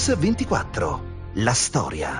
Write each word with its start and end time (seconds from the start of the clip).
Mix 0.00 0.16
24. 0.16 1.02
La 1.34 1.52
storia. 1.52 2.18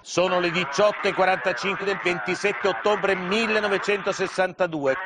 Sono 0.00 0.40
le 0.40 0.48
18.45 0.48 1.84
del 1.84 2.00
27 2.02 2.66
ottobre 2.66 3.14
1962. 3.14 4.96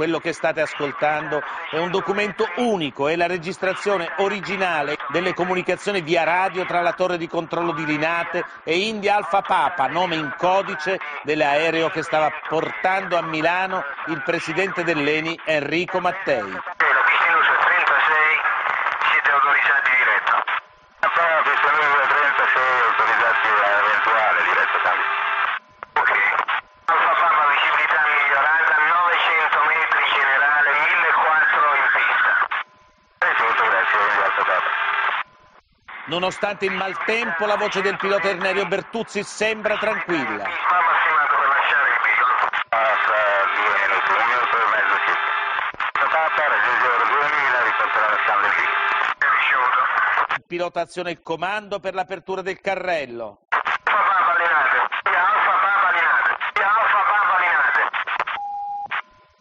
Quello 0.00 0.18
che 0.18 0.32
state 0.32 0.62
ascoltando 0.62 1.42
è 1.68 1.76
un 1.76 1.90
documento 1.90 2.48
unico, 2.56 3.08
è 3.08 3.16
la 3.16 3.26
registrazione 3.26 4.10
originale 4.16 4.96
delle 5.08 5.34
comunicazioni 5.34 6.00
via 6.00 6.24
radio 6.24 6.64
tra 6.64 6.80
la 6.80 6.94
torre 6.94 7.18
di 7.18 7.28
controllo 7.28 7.72
di 7.72 7.84
Linate 7.84 8.42
e 8.64 8.78
India 8.78 9.16
Alfa 9.16 9.42
Papa, 9.42 9.88
nome 9.88 10.14
in 10.14 10.32
codice 10.38 10.98
dell'aereo 11.22 11.90
che 11.90 12.02
stava 12.02 12.30
portando 12.48 13.18
a 13.18 13.20
Milano 13.20 13.84
il 14.06 14.22
presidente 14.22 14.84
dell'ENI 14.84 15.38
Enrico 15.44 16.00
Mattei. 16.00 16.38
E 16.38 16.40
la 16.40 17.04
pista 17.04 17.26
in 17.28 17.34
uso 17.36 17.52
è 17.52 17.58
36, 17.60 18.40
siete 19.12 19.30
autorizzati 19.30 19.90
diretto. 20.00 20.44
Appena 21.00 21.42
pista 21.44 21.68
in 21.68 21.76
uso 21.76 22.00
è 22.00 22.06
36, 22.08 22.62
autorizzati 22.88 23.48
all'eventuale 23.52 24.38
diretto 24.48 24.76
cambio. 24.80 25.04
Ok. 25.92 26.12
Alfa 26.90 27.14
Papa, 27.20 27.42
visibilità 27.52 28.00
migliorata, 28.02 28.74
900 28.90 29.62
metri 29.70 30.02
generale, 30.10 30.68
1004 30.90 31.70
in 31.78 31.86
pista. 31.94 32.30
Ricevuto, 33.20 33.62
grazie, 33.70 33.98
India 34.10 34.24
Alfa 34.26 34.42
Papa. 34.42 34.70
Nonostante 36.10 36.64
il 36.64 36.72
maltempo, 36.72 37.46
la 37.46 37.54
voce 37.54 37.82
del 37.82 37.96
pilota 37.96 38.28
Ernerio 38.28 38.66
Bertuzzi 38.66 39.22
sembra 39.22 39.78
tranquilla. 39.78 40.42
Pista 40.42 40.80
massimato 40.82 41.34
per 41.38 41.46
lasciare 41.46 41.88
il 41.88 42.00
pilota. 42.02 42.50
Passa 42.68 43.14
due 43.54 43.78
minuti, 43.78 44.10
un 44.10 44.26
minuto 44.26 44.56
mezzo 44.74 44.96
circa. 45.06 45.30
Papa, 46.10 46.42
raggiungere 46.48 47.06
2000, 47.06 47.62
riporterà 47.62 48.08
lo 48.10 48.18
scambio 48.26 48.50
di 48.50 48.64
Ricevuto. 49.38 49.78
Il 50.34 50.44
pilota 50.48 50.80
aziona 50.80 51.10
il 51.10 51.22
comando 51.22 51.78
per 51.78 51.94
l'apertura 51.94 52.42
del 52.42 52.60
carrello. 52.60 53.46
Alfa 53.50 54.02
Papa 54.02 54.34
Linate. 54.34 54.78
Alfa 55.14 55.54
Papa 55.62 55.90
Linate. 55.94 56.30
Alfa 56.58 57.02
Papa 57.06 57.38
Linate. 57.38 57.82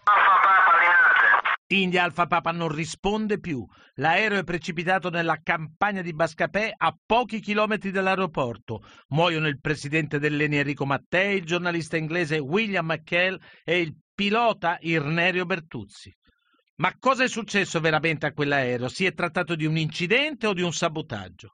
Alfa 0.04 0.38
Papa 0.38 0.78
Linate. 0.78 1.59
India 1.72 2.04
Alfa 2.04 2.26
Papa 2.26 2.52
non 2.52 2.70
risponde 2.70 3.40
più. 3.40 3.64
L'aereo 3.96 4.40
è 4.40 4.44
precipitato 4.44 5.10
nella 5.10 5.40
campagna 5.44 6.02
di 6.02 6.14
Bascapè 6.14 6.74
a 6.76 6.98
pochi 7.06 7.40
chilometri 7.40 7.92
dall'aeroporto. 7.92 8.82
Muoiono 9.10 9.48
il 9.48 9.60
presidente 9.60 10.18
dell'ENI 10.18 10.58
Enrico 10.58 10.88
Mattei, 10.88 11.38
il 11.38 11.46
giornalista 11.46 11.96
inglese 11.96 12.40
William 12.40 12.88
McHale 12.88 13.40
e 13.64 13.82
il 13.82 13.96
pilota 14.16 14.78
Irnerio 14.82 15.46
Bertuzzi. 15.46 16.12
Ma 16.78 16.92
cosa 16.98 17.26
è 17.26 17.28
successo 17.28 17.80
veramente 17.80 18.26
a 18.26 18.34
quell'aereo? 18.34 18.88
Si 18.88 19.06
è 19.06 19.14
trattato 19.14 19.54
di 19.56 19.66
un 19.66 19.78
incidente 19.78 20.48
o 20.48 20.54
di 20.54 20.64
un 20.64 20.74
sabotaggio? 20.74 21.54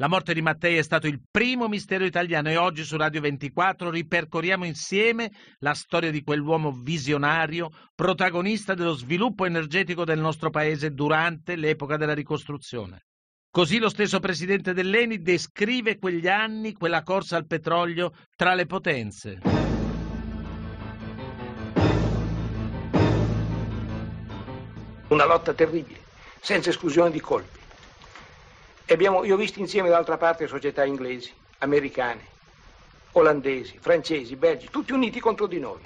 La 0.00 0.08
morte 0.08 0.32
di 0.32 0.40
Mattei 0.40 0.78
è 0.78 0.82
stato 0.82 1.06
il 1.06 1.20
primo 1.30 1.68
mistero 1.68 2.06
italiano 2.06 2.48
e 2.48 2.56
oggi 2.56 2.84
su 2.84 2.96
Radio 2.96 3.20
24 3.20 3.90
ripercorriamo 3.90 4.64
insieme 4.64 5.30
la 5.58 5.74
storia 5.74 6.10
di 6.10 6.22
quell'uomo 6.22 6.72
visionario, 6.72 7.68
protagonista 7.94 8.72
dello 8.72 8.94
sviluppo 8.94 9.44
energetico 9.44 10.04
del 10.04 10.18
nostro 10.18 10.48
paese 10.48 10.94
durante 10.94 11.54
l'epoca 11.54 11.98
della 11.98 12.14
ricostruzione. 12.14 13.08
Così 13.50 13.78
lo 13.78 13.90
stesso 13.90 14.20
presidente 14.20 14.72
dell'ENI 14.72 15.20
descrive 15.20 15.98
quegli 15.98 16.28
anni, 16.28 16.72
quella 16.72 17.02
corsa 17.02 17.36
al 17.36 17.46
petrolio 17.46 18.14
tra 18.36 18.54
le 18.54 18.64
potenze. 18.64 19.38
Una 25.08 25.26
lotta 25.26 25.52
terribile, 25.52 26.00
senza 26.40 26.70
esclusione 26.70 27.10
di 27.10 27.20
colpi. 27.20 27.59
Abbiamo, 28.92 29.24
io 29.24 29.34
ho 29.34 29.38
visto 29.38 29.60
insieme 29.60 29.88
d'altra 29.88 30.16
parte 30.16 30.48
società 30.48 30.84
inglesi, 30.84 31.32
americane, 31.58 32.22
olandesi, 33.12 33.78
francesi, 33.78 34.34
belgi, 34.34 34.68
tutti 34.68 34.92
uniti 34.92 35.20
contro 35.20 35.46
di 35.46 35.60
noi. 35.60 35.80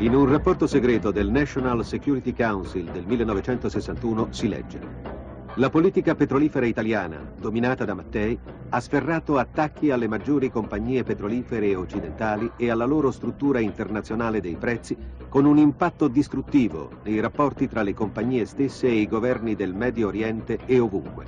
In 0.00 0.14
un 0.14 0.28
rapporto 0.30 0.66
segreto 0.66 1.10
del 1.10 1.30
National 1.30 1.82
Security 1.86 2.34
Council 2.34 2.84
del 2.84 3.06
1961 3.06 4.28
si 4.30 4.46
legge 4.46 5.17
La 5.58 5.70
politica 5.70 6.14
petrolifera 6.14 6.66
italiana, 6.66 7.32
dominata 7.36 7.84
da 7.84 7.92
Mattei, 7.92 8.38
ha 8.68 8.78
sferrato 8.78 9.38
attacchi 9.38 9.90
alle 9.90 10.06
maggiori 10.06 10.52
compagnie 10.52 11.02
petrolifere 11.02 11.74
occidentali 11.74 12.52
e 12.56 12.70
alla 12.70 12.84
loro 12.84 13.10
struttura 13.10 13.58
internazionale 13.58 14.40
dei 14.40 14.54
prezzi 14.54 14.96
con 15.28 15.46
un 15.46 15.58
impatto 15.58 16.06
distruttivo 16.06 17.00
nei 17.02 17.18
rapporti 17.18 17.66
tra 17.66 17.82
le 17.82 17.92
compagnie 17.92 18.46
stesse 18.46 18.86
e 18.86 19.00
i 19.00 19.08
governi 19.08 19.56
del 19.56 19.74
Medio 19.74 20.06
Oriente 20.06 20.60
e 20.64 20.78
ovunque. 20.78 21.24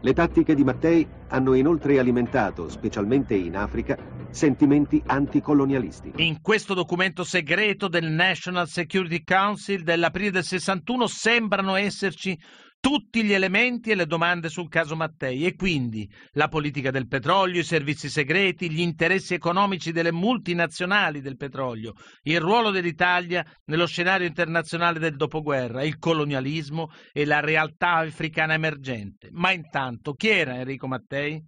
Le 0.00 0.12
tattiche 0.14 0.54
di 0.54 0.64
Mattei 0.64 1.06
hanno 1.28 1.52
inoltre 1.52 1.98
alimentato, 1.98 2.70
specialmente 2.70 3.34
in 3.34 3.58
Africa, 3.58 3.98
sentimenti 4.30 5.02
anticolonialisti. 5.04 6.12
In 6.16 6.40
questo 6.40 6.72
documento 6.72 7.24
segreto 7.24 7.88
del 7.88 8.06
National 8.06 8.68
Security 8.68 9.22
Council 9.22 9.82
dell'aprile 9.82 10.30
del 10.30 10.44
61 10.44 11.06
sembrano 11.08 11.74
esserci 11.74 12.38
tutti 12.86 13.24
gli 13.24 13.32
elementi 13.32 13.90
e 13.90 13.96
le 13.96 14.06
domande 14.06 14.48
sul 14.48 14.68
caso 14.68 14.94
Mattei 14.94 15.44
e 15.44 15.56
quindi 15.56 16.08
la 16.34 16.46
politica 16.46 16.92
del 16.92 17.08
petrolio, 17.08 17.60
i 17.60 17.64
servizi 17.64 18.08
segreti, 18.08 18.70
gli 18.70 18.78
interessi 18.78 19.34
economici 19.34 19.90
delle 19.90 20.12
multinazionali 20.12 21.20
del 21.20 21.36
petrolio, 21.36 21.94
il 22.22 22.38
ruolo 22.38 22.70
dell'Italia 22.70 23.44
nello 23.64 23.88
scenario 23.88 24.28
internazionale 24.28 25.00
del 25.00 25.16
dopoguerra, 25.16 25.82
il 25.82 25.98
colonialismo 25.98 26.92
e 27.12 27.24
la 27.24 27.40
realtà 27.40 27.94
africana 27.94 28.54
emergente. 28.54 29.30
Ma 29.32 29.50
intanto 29.50 30.12
chi 30.12 30.28
era 30.28 30.54
Enrico 30.54 30.86
Mattei? 30.86 31.44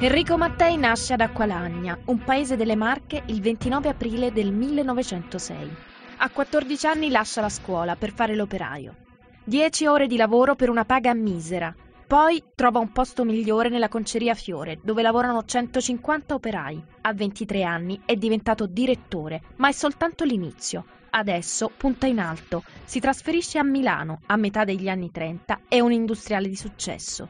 Enrico 0.00 0.36
Mattei 0.36 0.76
nasce 0.76 1.14
ad 1.14 1.22
Acqualagna, 1.22 1.98
un 2.08 2.18
paese 2.18 2.56
delle 2.56 2.76
Marche, 2.76 3.22
il 3.28 3.40
29 3.40 3.88
aprile 3.88 4.32
del 4.32 4.52
1906. 4.52 5.91
A 6.16 6.30
14 6.30 6.86
anni 6.86 7.10
lascia 7.10 7.40
la 7.40 7.48
scuola 7.48 7.96
per 7.96 8.12
fare 8.12 8.34
l'operaio. 8.34 8.96
10 9.44 9.86
ore 9.86 10.06
di 10.06 10.16
lavoro 10.16 10.54
per 10.54 10.68
una 10.68 10.84
paga 10.84 11.14
misera. 11.14 11.74
Poi 12.06 12.42
trova 12.54 12.78
un 12.78 12.92
posto 12.92 13.24
migliore 13.24 13.68
nella 13.68 13.88
conceria 13.88 14.34
Fiore, 14.34 14.78
dove 14.82 15.02
lavorano 15.02 15.44
150 15.44 16.34
operai. 16.34 16.82
A 17.00 17.12
23 17.12 17.62
anni 17.62 18.00
è 18.04 18.14
diventato 18.14 18.66
direttore, 18.66 19.40
ma 19.56 19.68
è 19.68 19.72
soltanto 19.72 20.24
l'inizio. 20.24 20.84
Adesso 21.10 21.72
punta 21.76 22.06
in 22.06 22.20
alto, 22.20 22.62
si 22.84 23.00
trasferisce 23.00 23.58
a 23.58 23.64
Milano 23.64 24.20
a 24.26 24.36
metà 24.36 24.64
degli 24.64 24.88
anni 24.88 25.10
30, 25.10 25.60
è 25.68 25.80
un 25.80 25.92
industriale 25.92 26.48
di 26.48 26.56
successo. 26.56 27.28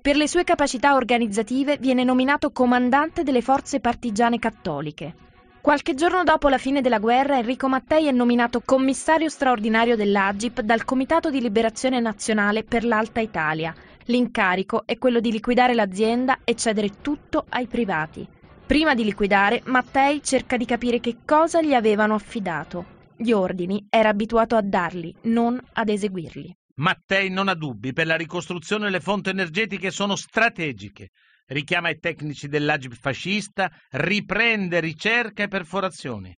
Per 0.00 0.16
le 0.16 0.28
sue 0.28 0.44
capacità 0.44 0.94
organizzative 0.94 1.76
viene 1.78 2.04
nominato 2.04 2.52
comandante 2.52 3.24
delle 3.24 3.42
forze 3.42 3.80
partigiane 3.80 4.38
cattoliche. 4.38 5.26
Qualche 5.60 5.94
giorno 5.94 6.22
dopo 6.22 6.48
la 6.48 6.56
fine 6.56 6.80
della 6.80 7.00
guerra 7.00 7.36
Enrico 7.36 7.68
Mattei 7.68 8.06
è 8.06 8.12
nominato 8.12 8.62
commissario 8.64 9.28
straordinario 9.28 9.96
dell'Agip 9.96 10.60
dal 10.60 10.84
Comitato 10.84 11.30
di 11.30 11.40
Liberazione 11.40 12.00
Nazionale 12.00 12.62
per 12.62 12.84
l'Alta 12.84 13.20
Italia. 13.20 13.74
L'incarico 14.04 14.84
è 14.86 14.96
quello 14.98 15.20
di 15.20 15.32
liquidare 15.32 15.74
l'azienda 15.74 16.38
e 16.44 16.54
cedere 16.54 17.00
tutto 17.02 17.44
ai 17.48 17.66
privati. 17.66 18.26
Prima 18.64 18.94
di 18.94 19.04
liquidare, 19.04 19.60
Mattei 19.64 20.22
cerca 20.22 20.56
di 20.56 20.64
capire 20.64 21.00
che 21.00 21.18
cosa 21.26 21.60
gli 21.60 21.74
avevano 21.74 22.14
affidato. 22.14 22.96
Gli 23.16 23.32
ordini 23.32 23.86
era 23.90 24.10
abituato 24.10 24.54
a 24.54 24.62
darli, 24.62 25.14
non 25.22 25.60
ad 25.72 25.88
eseguirli. 25.88 26.56
Mattei 26.76 27.28
non 27.28 27.48
ha 27.48 27.54
dubbi, 27.54 27.92
per 27.92 28.06
la 28.06 28.16
ricostruzione 28.16 28.88
le 28.88 29.00
fonti 29.00 29.30
energetiche 29.30 29.90
sono 29.90 30.14
strategiche. 30.14 31.10
Richiama 31.50 31.88
i 31.88 31.98
tecnici 31.98 32.46
dell'Agip 32.46 32.92
fascista, 32.92 33.70
riprende 33.92 34.80
ricerca 34.80 35.44
e 35.44 35.48
perforazioni. 35.48 36.36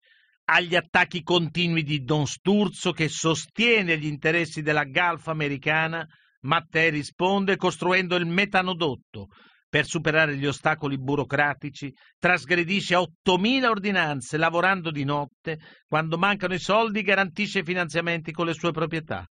Agli 0.52 0.76
attacchi 0.76 1.24
continui 1.24 1.82
di 1.82 2.04
Don 2.04 2.28
Sturzo 2.28 2.92
che 2.92 3.10
sostiene 3.10 3.98
gli 3.98 4.06
interessi 4.06 4.62
della 4.62 4.84
Gulf 4.84 5.28
americana, 5.28 6.06
Mattei 6.42 6.92
risponde 6.92 7.56
costruendo 7.56 8.18
il 8.18 8.28
metanodotto. 8.28 9.30
Per 9.68 9.86
superare 9.86 10.38
gli 10.38 10.46
ostacoli 10.46 11.00
burocratici, 11.00 11.92
trasgredisce 12.20 12.96
8.000 12.96 13.66
ordinanze 13.66 14.38
lavorando 14.38 14.92
di 14.92 15.06
notte, 15.06 15.58
quando 15.88 16.20
mancano 16.20 16.54
i 16.54 16.60
soldi 16.60 17.02
garantisce 17.02 17.64
finanziamenti 17.64 18.32
con 18.32 18.46
le 18.46 18.54
sue 18.54 18.72
proprietà. 18.72 19.28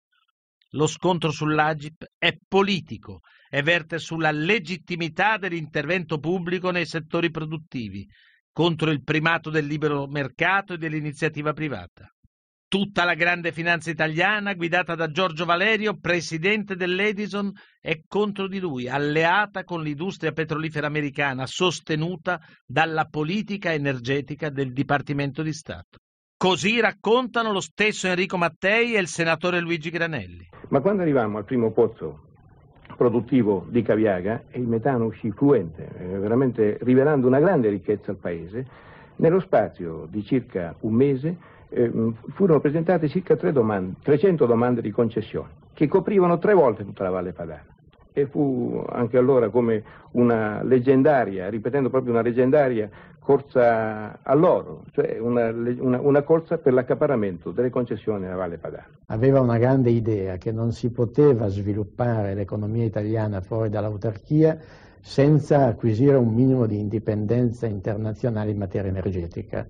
Lo 0.71 0.87
scontro 0.87 1.31
sull'Agip 1.31 2.05
è 2.17 2.33
politico 2.47 3.19
e 3.49 3.61
verte 3.61 3.99
sulla 3.99 4.31
legittimità 4.31 5.37
dell'intervento 5.37 6.19
pubblico 6.19 6.71
nei 6.71 6.85
settori 6.85 7.29
produttivi, 7.29 8.07
contro 8.51 8.89
il 8.91 9.03
primato 9.03 9.49
del 9.49 9.65
libero 9.65 10.07
mercato 10.07 10.73
e 10.73 10.77
dell'iniziativa 10.77 11.53
privata. 11.53 12.09
Tutta 12.67 13.03
la 13.05 13.13
grande 13.13 13.51
finanza 13.51 13.91
italiana, 13.91 14.53
guidata 14.53 14.95
da 14.95 15.11
Giorgio 15.11 15.45
Valerio, 15.45 15.97
presidente 15.99 16.75
dell'Edison, 16.75 17.51
è 17.79 18.01
contro 18.07 18.47
di 18.47 18.59
lui, 18.59 18.89
alleata 18.89 19.63
con 19.63 19.83
l'industria 19.83 20.31
petrolifera 20.31 20.87
americana, 20.87 21.45
sostenuta 21.45 22.39
dalla 22.65 23.05
politica 23.05 23.71
energetica 23.71 24.49
del 24.49 24.73
Dipartimento 24.73 25.43
di 25.43 25.53
Stato. 25.53 25.99
Così 26.37 26.79
raccontano 26.81 27.51
lo 27.53 27.61
stesso 27.61 28.07
Enrico 28.07 28.37
Mattei 28.37 28.95
e 28.95 28.99
il 28.99 29.07
senatore 29.07 29.59
Luigi 29.61 29.89
Granelli. 29.89 30.49
Ma 30.69 30.81
quando 30.81 31.03
arrivammo 31.03 31.37
al 31.37 31.45
primo 31.45 31.71
pozzo 31.71 32.24
produttivo 32.95 33.65
di 33.69 33.81
Caviaga 33.81 34.43
e 34.49 34.59
il 34.59 34.67
metano 34.67 35.05
uscì 35.05 35.31
fluente, 35.31 35.87
eh, 35.97 36.17
veramente 36.17 36.77
rivelando 36.81 37.27
una 37.27 37.39
grande 37.39 37.69
ricchezza 37.69 38.11
al 38.11 38.17
Paese, 38.17 38.65
nello 39.17 39.39
spazio 39.39 40.07
di 40.09 40.23
circa 40.23 40.75
un 40.81 40.93
mese 40.93 41.37
eh, 41.69 41.91
furono 42.33 42.59
presentate 42.59 43.07
circa 43.07 43.35
domande, 43.35 43.95
300 44.01 44.45
domande 44.45 44.81
di 44.81 44.91
concessione 44.91 45.63
che 45.75 45.87
coprivano 45.87 46.39
tre 46.39 46.53
volte 46.53 46.85
tutta 46.85 47.03
la 47.03 47.09
Valle 47.09 47.33
Padana. 47.33 47.65
E 48.13 48.27
fu 48.27 48.81
anche 48.89 49.17
allora 49.17 49.49
come 49.49 49.83
una 50.11 50.63
leggendaria, 50.63 51.49
ripetendo 51.49 51.89
proprio 51.89 52.13
una 52.13 52.21
leggendaria 52.21 52.89
corsa 53.25 54.19
all'oro, 54.21 54.83
cioè 54.91 55.17
una, 55.19 55.49
una, 55.49 55.99
una 55.99 56.21
corsa 56.21 56.57
per 56.57 56.71
l'accaparramento 56.71 57.51
delle 57.51 57.71
concessioni 57.71 58.21
nella 58.21 58.35
Valle 58.35 58.57
Padana. 58.57 58.87
Aveva 59.07 59.41
una 59.41 59.57
grande 59.57 59.89
idea 59.89 60.37
che 60.37 60.51
non 60.51 60.71
si 60.71 60.91
poteva 60.91 61.47
sviluppare 61.47 62.35
l'economia 62.35 62.85
italiana 62.85 63.41
fuori 63.41 63.69
dall'autarchia 63.69 64.57
senza 65.01 65.65
acquisire 65.65 66.15
un 66.15 66.33
minimo 66.33 66.67
di 66.67 66.79
indipendenza 66.79 67.65
internazionale 67.65 68.51
in 68.51 68.57
materia 68.57 68.89
energetica. 68.89 69.67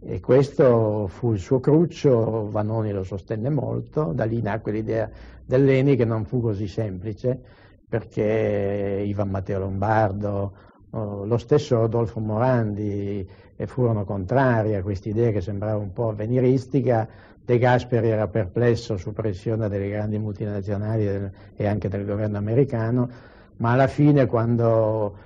E 0.00 0.20
questo 0.20 1.08
fu 1.08 1.32
il 1.32 1.40
suo 1.40 1.58
cruccio, 1.58 2.48
Vanoni 2.50 2.92
lo 2.92 3.02
sostenne 3.02 3.48
molto, 3.48 4.12
da 4.12 4.24
lì 4.24 4.40
nacque 4.40 4.70
l'idea 4.70 5.10
dell'Eni 5.44 5.96
che 5.96 6.04
non 6.04 6.24
fu 6.24 6.40
così 6.40 6.68
semplice 6.68 7.40
perché 7.88 9.02
Ivan 9.06 9.30
Matteo 9.30 9.60
Lombardo, 9.60 10.52
lo 10.90 11.36
stesso 11.36 11.76
Rodolfo 11.76 12.20
Morandi 12.20 13.28
furono 13.66 14.04
contrari 14.04 14.74
a 14.74 14.82
questa 14.82 15.08
idea 15.08 15.30
che 15.30 15.40
sembrava 15.40 15.76
un 15.76 15.92
po' 15.92 16.08
avveniristica, 16.08 17.08
De 17.44 17.58
Gasperi 17.58 18.08
era 18.08 18.28
perplesso 18.28 18.96
su 18.96 19.12
pressione 19.12 19.68
delle 19.68 19.88
grandi 19.88 20.18
multinazionali 20.18 21.30
e 21.56 21.66
anche 21.66 21.88
del 21.88 22.04
governo 22.04 22.36
americano, 22.36 23.08
ma 23.56 23.72
alla 23.72 23.86
fine 23.86 24.26
quando 24.26 25.16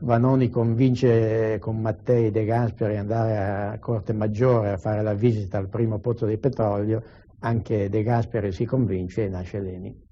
Vanoni 0.00 0.50
convince 0.50 1.58
con 1.60 1.80
Mattei 1.80 2.30
De 2.30 2.44
Gasperi 2.44 2.96
ad 2.96 3.10
andare 3.10 3.38
a 3.38 3.78
Corte 3.78 4.12
Maggiore 4.12 4.72
a 4.72 4.76
fare 4.76 5.02
la 5.02 5.14
visita 5.14 5.58
al 5.58 5.68
primo 5.68 5.98
pozzo 5.98 6.26
di 6.26 6.36
petrolio, 6.36 7.02
anche 7.40 7.88
De 7.88 8.02
Gasperi 8.02 8.52
si 8.52 8.66
convince 8.66 9.24
e 9.24 9.28
nasce 9.28 9.58
Leni. 9.58 10.10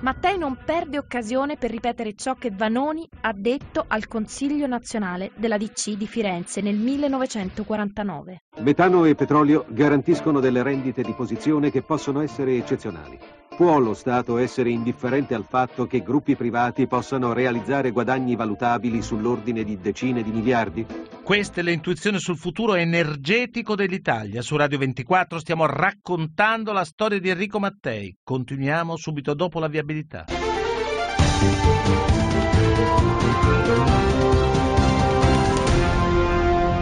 Mattei 0.00 0.38
non 0.38 0.56
perde 0.64 0.96
occasione 0.96 1.56
per 1.56 1.72
ripetere 1.72 2.14
ciò 2.14 2.34
che 2.34 2.52
Vanoni 2.52 3.08
ha 3.22 3.32
detto 3.32 3.84
al 3.88 4.06
Consiglio 4.06 4.68
nazionale 4.68 5.32
della 5.34 5.58
DC 5.58 5.96
di 5.96 6.06
Firenze 6.06 6.60
nel 6.60 6.76
1949. 6.76 8.42
Metano 8.58 9.04
e 9.06 9.16
petrolio 9.16 9.64
garantiscono 9.68 10.38
delle 10.38 10.62
rendite 10.62 11.02
di 11.02 11.12
posizione 11.14 11.72
che 11.72 11.82
possono 11.82 12.20
essere 12.20 12.56
eccezionali. 12.56 13.18
Può 13.58 13.80
lo 13.80 13.92
Stato 13.92 14.38
essere 14.38 14.70
indifferente 14.70 15.34
al 15.34 15.44
fatto 15.44 15.88
che 15.88 16.00
gruppi 16.00 16.36
privati 16.36 16.86
possano 16.86 17.32
realizzare 17.32 17.90
guadagni 17.90 18.36
valutabili 18.36 19.02
sull'ordine 19.02 19.64
di 19.64 19.80
decine 19.80 20.22
di 20.22 20.30
miliardi? 20.30 20.86
Questa 21.24 21.60
è 21.60 21.64
l'intuizione 21.64 22.20
sul 22.20 22.36
futuro 22.36 22.76
energetico 22.76 23.74
dell'Italia. 23.74 24.42
Su 24.42 24.54
Radio 24.54 24.78
24 24.78 25.40
stiamo 25.40 25.66
raccontando 25.66 26.70
la 26.70 26.84
storia 26.84 27.18
di 27.18 27.30
Enrico 27.30 27.58
Mattei. 27.58 28.16
Continuiamo 28.22 28.96
subito 28.96 29.34
dopo 29.34 29.58
la 29.58 29.66
viabilità. 29.66 30.26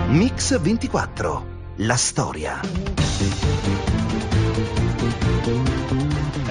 Mix 0.09 0.61
24. 0.61 1.47
La 1.77 1.97
storia. 1.97 3.06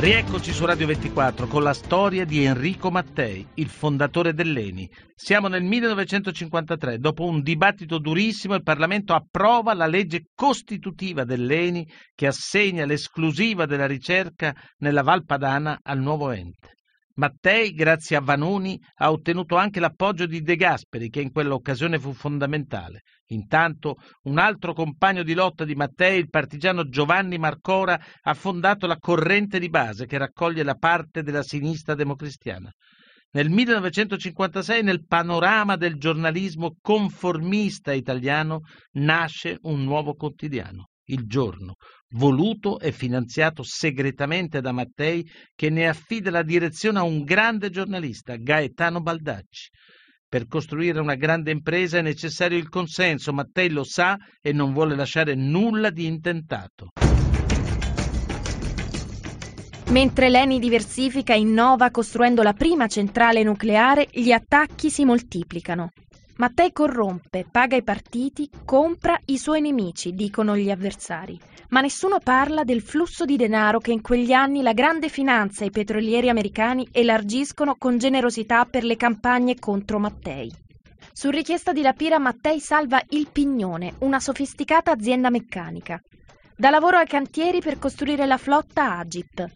Rieccoci 0.06 0.52
su 0.54 0.66
Radio 0.66 0.86
24 0.86 1.48
con 1.48 1.64
la 1.64 1.74
storia 1.74 2.26
di 2.26 2.44
Enrico 2.44 2.92
Mattei, 2.92 3.44
il 3.56 3.70
fondatore 3.70 4.36
dell'ENI. 4.36 4.88
Siamo 5.16 5.48
nel 5.48 5.64
1953, 5.64 7.00
dopo 7.00 7.26
un 7.26 7.42
dibattito 7.42 7.98
durissimo 7.98 8.54
il 8.54 8.62
Parlamento 8.62 9.16
approva 9.16 9.74
la 9.74 9.88
legge 9.88 10.28
costitutiva 10.36 11.24
dell'ENI 11.24 11.88
che 12.14 12.28
assegna 12.28 12.86
l'esclusiva 12.86 13.66
della 13.66 13.88
ricerca 13.88 14.54
nella 14.78 15.02
Val 15.02 15.26
Padana 15.26 15.80
al 15.82 16.00
nuovo 16.00 16.30
ente. 16.30 16.76
Mattei, 17.18 17.72
grazie 17.72 18.18
a 18.18 18.22
Vanoni, 18.22 18.78
ha 18.96 19.10
ottenuto 19.10 19.56
anche 19.56 19.80
l'appoggio 19.80 20.26
di 20.26 20.42
De 20.42 20.58
Gasperi, 20.58 21.10
che 21.10 21.22
in 21.22 21.32
quell'occasione 21.32 21.98
fu 21.98 22.12
fondamentale. 22.12 23.04
Intanto, 23.28 23.96
un 24.24 24.38
altro 24.38 24.74
compagno 24.74 25.24
di 25.24 25.34
lotta 25.34 25.64
di 25.64 25.76
Mattei, 25.76 26.20
il 26.20 26.30
partigiano 26.30 26.90
Giovanni 26.90 27.38
Marcora, 27.38 27.98
ha 28.22 28.34
fondato 28.34 28.86
la 28.86 28.98
corrente 28.98 29.60
di 29.60 29.70
base 29.70 30.06
che 30.06 30.18
raccoglie 30.18 30.64
la 30.64 30.76
parte 30.76 31.24
della 31.24 31.42
sinistra 31.42 31.96
democristiana. 31.96 32.70
Nel 33.32 33.50
1956, 33.50 34.84
nel 34.84 35.06
panorama 35.06 35.78
del 35.78 35.96
giornalismo 35.96 36.76
conformista 36.82 37.94
italiano, 37.94 38.60
nasce 38.96 39.58
un 39.62 39.86
nuovo 39.86 40.16
quotidiano, 40.16 40.90
Il 41.08 41.28
Giorno, 41.28 41.76
voluto 42.16 42.80
e 42.80 42.92
finanziato 42.92 43.62
segretamente 43.62 44.60
da 44.60 44.72
Mattei, 44.72 45.24
che 45.54 45.70
ne 45.70 45.88
affida 45.88 46.32
la 46.32 46.42
direzione 46.42 46.98
a 46.98 47.04
un 47.04 47.24
grande 47.24 47.70
giornalista, 47.70 48.36
Gaetano 48.38 49.02
Baldacci. 49.02 49.70
Per 50.28 50.48
costruire 50.48 51.00
una 51.00 51.14
grande 51.14 51.52
impresa 51.52 52.00
è 52.00 52.02
necessario 52.02 52.58
il 52.58 52.70
consenso, 52.70 53.32
Mattei 53.34 53.70
lo 53.70 53.84
sa 53.84 54.18
e 54.42 54.52
non 54.52 54.74
vuole 54.74 54.96
lasciare 54.96 55.36
nulla 55.36 55.92
di 55.92 56.08
intentato. 56.08 56.90
Mentre 59.90 60.30
l'ENI 60.30 60.58
diversifica 60.58 61.36
e 61.36 61.40
innova 61.40 61.92
costruendo 61.92 62.42
la 62.42 62.54
prima 62.54 62.88
centrale 62.88 63.44
nucleare, 63.44 64.08
gli 64.12 64.32
attacchi 64.32 64.90
si 64.90 65.06
moltiplicano. 65.06 65.92
Mattei 66.38 66.74
corrompe, 66.74 67.46
paga 67.50 67.78
i 67.78 67.84
partiti, 67.84 68.50
compra 68.66 69.18
i 69.28 69.38
suoi 69.38 69.62
nemici, 69.62 70.12
dicono 70.12 70.58
gli 70.58 70.70
avversari. 70.70 71.40
Ma 71.70 71.80
nessuno 71.80 72.18
parla 72.22 72.66
del 72.66 72.82
flusso 72.82 73.24
di 73.24 73.38
denaro 73.38 73.80
che 73.80 73.94
in 73.94 74.02
quegli 74.02 74.34
anni 74.34 74.62
la 74.62 74.74
grande 74.74 75.08
finanza 75.08 75.64
e 75.64 75.68
i 75.68 75.72
petrolieri 75.72 76.28
americani 76.28 76.86
elargiscono 76.92 77.76
con 77.78 77.98
generosità 77.98 78.66
per 78.66 78.84
le 78.84 78.98
campagne 78.98 79.58
contro 79.58 79.98
Mattei. 79.98 80.52
Su 81.14 81.30
richiesta 81.30 81.72
di 81.72 81.82
Lapira, 81.82 82.20
Mattei 82.20 82.60
salva 82.60 83.02
il 83.12 83.30
Pignone, 83.32 83.94
una 84.00 84.20
sofisticata 84.20 84.92
azienda 84.92 85.30
meccanica. 85.30 86.02
Da 86.58 86.70
lavoro 86.70 86.98
ai 86.98 87.08
cantieri 87.08 87.62
per 87.62 87.80
costruire 87.80 88.26
la 88.26 88.38
flotta 88.38 88.98
Agip, 88.98 89.48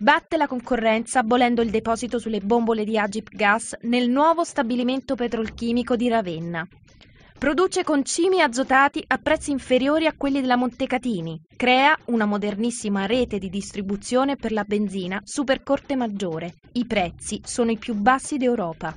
Batte 0.00 0.36
la 0.36 0.46
concorrenza 0.46 1.18
abolendo 1.18 1.60
il 1.60 1.70
deposito 1.70 2.20
sulle 2.20 2.38
bombole 2.38 2.84
di 2.84 2.96
Agip 2.96 3.30
Gas 3.30 3.76
nel 3.80 4.08
nuovo 4.08 4.44
stabilimento 4.44 5.16
petrolchimico 5.16 5.96
di 5.96 6.08
Ravenna. 6.08 6.64
Produce 7.36 7.82
concimi 7.82 8.40
azotati 8.40 9.02
a 9.04 9.18
prezzi 9.18 9.50
inferiori 9.50 10.06
a 10.06 10.14
quelli 10.16 10.40
della 10.40 10.54
Montecatini. 10.54 11.42
Crea 11.56 11.98
una 12.06 12.26
modernissima 12.26 13.06
rete 13.06 13.38
di 13.38 13.48
distribuzione 13.48 14.36
per 14.36 14.52
la 14.52 14.62
benzina 14.62 15.20
super 15.24 15.64
corte 15.64 15.96
maggiore. 15.96 16.54
I 16.74 16.86
prezzi 16.86 17.40
sono 17.44 17.72
i 17.72 17.76
più 17.76 17.94
bassi 17.94 18.36
d'Europa. 18.36 18.96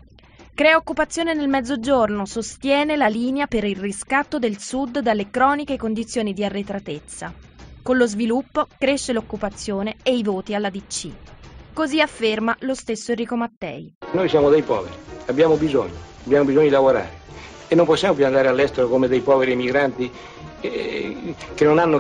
Crea 0.54 0.76
occupazione 0.76 1.34
nel 1.34 1.48
mezzogiorno, 1.48 2.28
sostiene 2.28 2.96
la 2.96 3.08
linea 3.08 3.48
per 3.48 3.64
il 3.64 3.78
riscatto 3.78 4.38
del 4.38 4.60
sud 4.60 5.00
dalle 5.00 5.32
croniche 5.32 5.78
condizioni 5.78 6.34
di 6.34 6.44
arretratezza. 6.44 7.50
Con 7.84 7.98
lo 7.98 8.06
sviluppo 8.06 8.68
cresce 8.78 9.12
l'occupazione 9.12 9.96
e 10.04 10.16
i 10.16 10.22
voti 10.22 10.54
alla 10.54 10.70
DC. 10.70 11.10
Così 11.74 12.00
afferma 12.00 12.56
lo 12.60 12.76
stesso 12.76 13.10
Enrico 13.10 13.36
Mattei. 13.36 13.92
Noi 14.12 14.30
siamo 14.30 14.50
dei 14.50 14.62
poveri, 14.62 14.94
abbiamo 15.26 15.56
bisogno, 15.56 15.96
abbiamo 16.26 16.46
bisogno 16.46 16.66
di 16.66 16.72
lavorare 16.72 17.20
e 17.68 17.74
non 17.74 17.88
possiamo 17.88 18.14
più 18.14 18.24
andare 18.24 18.50
all'estero 18.50 18.88
come 18.88 19.08
dei 19.08 19.22
poveri 19.22 19.54
emigranti 19.54 20.12
eh, 20.62 21.34
che 21.56 21.66
non 21.66 21.80
hanno 21.80 22.00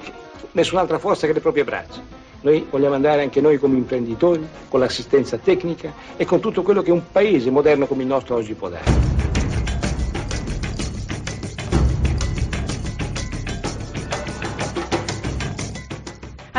nessun'altra 0.52 1.00
forza 1.00 1.26
che 1.26 1.34
le 1.34 1.40
proprie 1.40 1.64
braccia. 1.64 2.00
Noi 2.42 2.68
vogliamo 2.70 2.94
andare 2.94 3.24
anche 3.24 3.42
noi 3.42 3.58
come 3.58 3.78
imprenditori, 3.78 4.48
con 4.70 4.80
l'assistenza 4.80 5.38
tecnica 5.40 5.92
e 6.16 6.26
con 6.26 6.40
tutto 6.40 6.62
quello 6.62 6.84
che 6.84 6.92
un 6.92 7.02
paese 7.12 7.50
moderno 7.50 7.88
come 7.88 8.04
il 8.04 8.08
nostro 8.08 8.36
oggi 8.36 8.54
può 8.54 8.70
dare. 8.70 9.41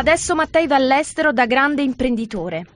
Adesso 0.02 0.34
Mattei 0.34 0.66
va 0.66 0.74
all'estero 0.74 1.32
da 1.32 1.46
grande 1.46 1.82
imprenditore. 1.82 2.66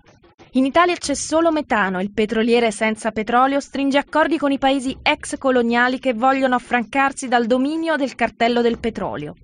In 0.52 0.64
Italia 0.64 0.95
c'è 0.95 1.14
solo 1.14 1.50
metano, 1.50 2.00
il 2.00 2.12
petroliere 2.12 2.71
senza 2.71 3.11
petrolio 3.11 3.59
stringe 3.59 3.99
accordi 3.99 4.38
con 4.38 4.52
i 4.52 4.59
paesi 4.59 4.97
ex 5.02 5.37
coloniali 5.37 5.99
che 5.99 6.14
vogliono 6.14 6.54
affrancarsi 6.54 7.26
dal 7.26 7.47
dominio 7.47 7.97
del 7.97 8.14
cartello 8.14 8.61
del 8.62 8.78
petrolio. 8.78 9.35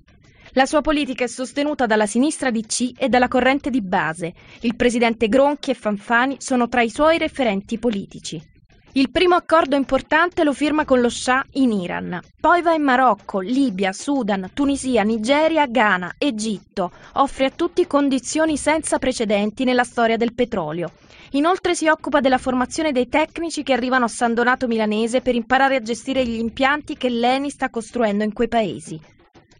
La 0.52 0.64
sua 0.64 0.80
politica 0.80 1.24
è 1.24 1.26
sostenuta 1.26 1.86
dalla 1.86 2.06
sinistra 2.06 2.52
DC 2.52 2.92
e 2.96 3.08
dalla 3.08 3.26
corrente 3.26 3.68
di 3.68 3.82
base. 3.82 4.32
Il 4.60 4.76
presidente 4.76 5.26
Gronchi 5.26 5.72
e 5.72 5.74
Fanfani 5.74 6.36
sono 6.38 6.68
tra 6.68 6.82
i 6.82 6.88
suoi 6.88 7.18
referenti 7.18 7.80
politici. 7.80 8.51
Il 8.94 9.10
primo 9.10 9.34
accordo 9.36 9.74
importante 9.74 10.44
lo 10.44 10.52
firma 10.52 10.84
con 10.84 11.00
lo 11.00 11.08
Shah 11.08 11.42
in 11.52 11.72
Iran, 11.72 12.20
poi 12.38 12.60
va 12.60 12.74
in 12.74 12.82
Marocco, 12.82 13.40
Libia, 13.40 13.90
Sudan, 13.90 14.50
Tunisia, 14.52 15.02
Nigeria, 15.02 15.66
Ghana, 15.66 16.16
Egitto. 16.18 16.92
Offre 17.14 17.46
a 17.46 17.50
tutti 17.56 17.86
condizioni 17.86 18.58
senza 18.58 18.98
precedenti 18.98 19.64
nella 19.64 19.84
storia 19.84 20.18
del 20.18 20.34
petrolio. 20.34 20.92
Inoltre 21.30 21.74
si 21.74 21.88
occupa 21.88 22.20
della 22.20 22.36
formazione 22.36 22.92
dei 22.92 23.08
tecnici 23.08 23.62
che 23.62 23.72
arrivano 23.72 24.04
a 24.04 24.08
San 24.08 24.34
Donato 24.34 24.66
Milanese 24.66 25.22
per 25.22 25.36
imparare 25.36 25.76
a 25.76 25.80
gestire 25.80 26.26
gli 26.26 26.38
impianti 26.38 26.98
che 26.98 27.08
l'ENI 27.08 27.48
sta 27.48 27.70
costruendo 27.70 28.24
in 28.24 28.34
quei 28.34 28.48
paesi. 28.48 29.00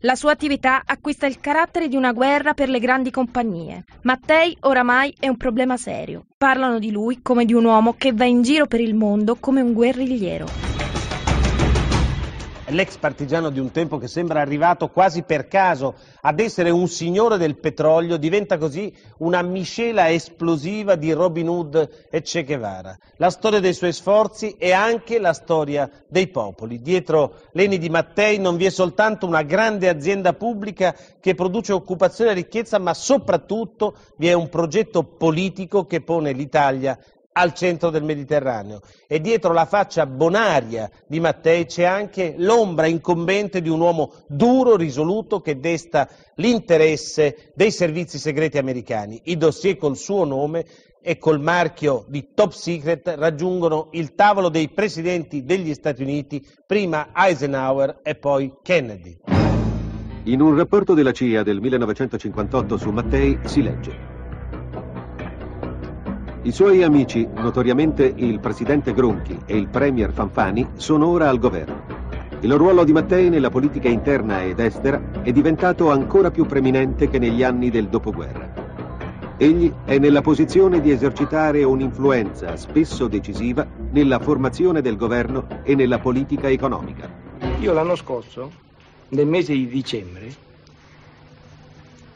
La 0.05 0.17
sua 0.17 0.33
attività 0.33 0.83
acquista 0.85 1.27
il 1.27 1.39
carattere 1.39 1.87
di 1.87 1.95
una 1.95 2.13
guerra 2.13 2.55
per 2.55 2.69
le 2.69 2.81
grandi 2.81 3.13
compagnie. 3.13 3.85
Mattei 4.03 4.57
oramai 4.63 5.15
è 5.17 5.29
un 5.29 5.37
problema 5.37 5.77
serio. 5.77 6.25
Parlano 6.37 6.81
di 6.81 6.91
lui 6.91 7.21
come 7.23 7.45
di 7.45 7.55
un 7.55 7.67
uomo 7.67 7.95
che 7.97 8.13
va 8.13 8.25
in 8.25 8.43
giro 8.43 8.67
per 8.67 8.81
il 8.81 8.97
mondo 8.97 9.37
come 9.37 9.61
un 9.61 9.73
guerrigliero 9.73 10.72
l'ex 12.73 12.97
partigiano 12.97 13.51
di 13.51 13.61
un 13.61 13.71
tempo 13.71 13.99
che 13.99 14.09
sembra 14.09 14.41
arrivato 14.41 14.89
quasi 14.89 15.23
per 15.23 15.47
caso 15.47 15.95
ad 16.21 16.41
essere 16.41 16.71
un 16.71 16.89
signore 16.89 17.37
del 17.37 17.57
petrolio, 17.57 18.17
diventa 18.17 18.59
così 18.59 18.93
una 19.19 19.43
miscela 19.43 20.11
esplosiva 20.11 20.95
di 20.97 21.13
Robin 21.13 21.49
Hood 21.49 22.07
e 22.11 22.23
Che 22.23 22.45
Guevara. 22.45 22.97
La 23.17 23.31
storia 23.31 23.61
dei 23.61 23.75
suoi 23.75 23.93
sforzi 23.93 24.57
è 24.59 24.73
anche 24.73 25.19
la 25.19 25.33
storia 25.33 25.91
dei 26.09 26.29
popoli. 26.29 26.81
Dietro 26.81 27.35
l'Eni 27.53 27.79
di 27.79 27.89
Mattei 27.89 28.39
non 28.39 28.57
vi 28.57 28.67
è 28.67 28.71
soltanto 28.71 29.27
una 29.27 29.43
grande 29.43 29.89
azienda 29.89 30.33
pubblica 30.33 30.95
che 31.21 31.35
produce 31.35 31.73
occupazione 31.73 32.31
e 32.31 32.35
ricchezza, 32.35 32.79
ma 32.79 32.95
soprattutto 32.95 33.97
vi 34.17 34.29
è 34.29 34.33
un 34.33 34.49
progetto 34.49 35.05
politico 35.05 35.87
che 35.87 36.01
pone 36.01 36.33
l'Italia 36.33 36.99
al 37.33 37.55
centro 37.55 37.91
del 37.91 38.03
Mediterraneo 38.03 38.81
e 39.07 39.21
dietro 39.21 39.53
la 39.53 39.65
faccia 39.65 40.07
bonaria 40.07 40.91
di 41.07 41.21
Mattei 41.21 41.67
c'è 41.67 41.85
anche 41.85 42.35
l'ombra 42.37 42.87
incombente 42.87 43.61
di 43.63 43.69
un 43.69 43.81
uomo 43.81 44.13
duro, 44.27 44.77
risoluto 44.77 45.41
che 45.41 45.59
desta 45.59 46.09
l'interesse 46.37 47.53
dei 47.55 47.71
servizi 47.71 48.19
segreti 48.19 48.59
americani. 48.59 49.21
I 49.25 49.37
dossier 49.37 49.77
col 49.77 49.97
suo 49.97 50.25
nome 50.25 50.65
e 51.01 51.19
col 51.19 51.41
marchio 51.41 52.05
di 52.09 52.29
top 52.33 52.53
secret 52.53 53.15
raggiungono 53.17 53.89
il 53.93 54.15
tavolo 54.15 54.49
dei 54.49 54.69
presidenti 54.69 55.45
degli 55.45 55.75
Stati 55.75 56.03
Uniti, 56.03 56.47
prima 56.65 57.09
Eisenhower 57.13 58.01
e 58.03 58.15
poi 58.15 58.55
Kennedy. 58.63 59.19
In 60.25 60.41
un 60.41 60.57
rapporto 60.57 60.95
della 60.95 61.11
CIA 61.11 61.43
del 61.43 61.61
1958 61.61 62.77
su 62.77 62.91
Mattei 62.91 63.41
si 63.45 63.63
legge 63.63 64.22
i 66.45 66.51
suoi 66.51 66.83
amici, 66.83 67.29
notoriamente 67.35 68.13
il 68.17 68.41
presidente 68.41 68.93
Gronchi 68.93 69.39
e 69.47 69.57
il 69.57 69.69
premier 69.69 70.13
Fanfani, 70.13 70.71
sono 70.75 71.07
ora 71.07 71.29
al 71.29 71.39
governo. 71.39 72.01
Il 72.41 72.53
ruolo 72.55 72.83
di 72.83 72.91
Mattei 72.91 73.29
nella 73.29 73.49
politica 73.49 73.89
interna 73.89 74.43
ed 74.43 74.59
estera 74.59 75.23
è 75.23 75.31
diventato 75.31 75.93
ancora 75.93 76.33
più 76.33 76.45
preminente 76.45 77.09
che 77.09 77.21
negli 77.21 77.45
anni 77.45 77.71
del 77.71 77.87
dopoguerra. 77.87 78.53
Egli 79.37 79.73
è 79.85 79.99
nella 79.99 80.21
posizione 80.21 80.81
di 80.81 80.91
esercitare 80.91 81.63
un'influenza 81.63 82.57
spesso 82.57 83.07
decisiva 83.07 83.65
nella 83.93 84.19
formazione 84.19 84.81
del 84.81 84.97
governo 84.97 85.47
e 85.63 85.77
nella 85.77 86.01
politica 86.01 86.49
economica. 86.49 87.09
Io 87.61 87.73
l'anno 87.73 87.95
scorso, 87.95 88.51
nel 89.11 89.27
mese 89.29 89.53
di 89.53 89.69
dicembre, 89.69 90.35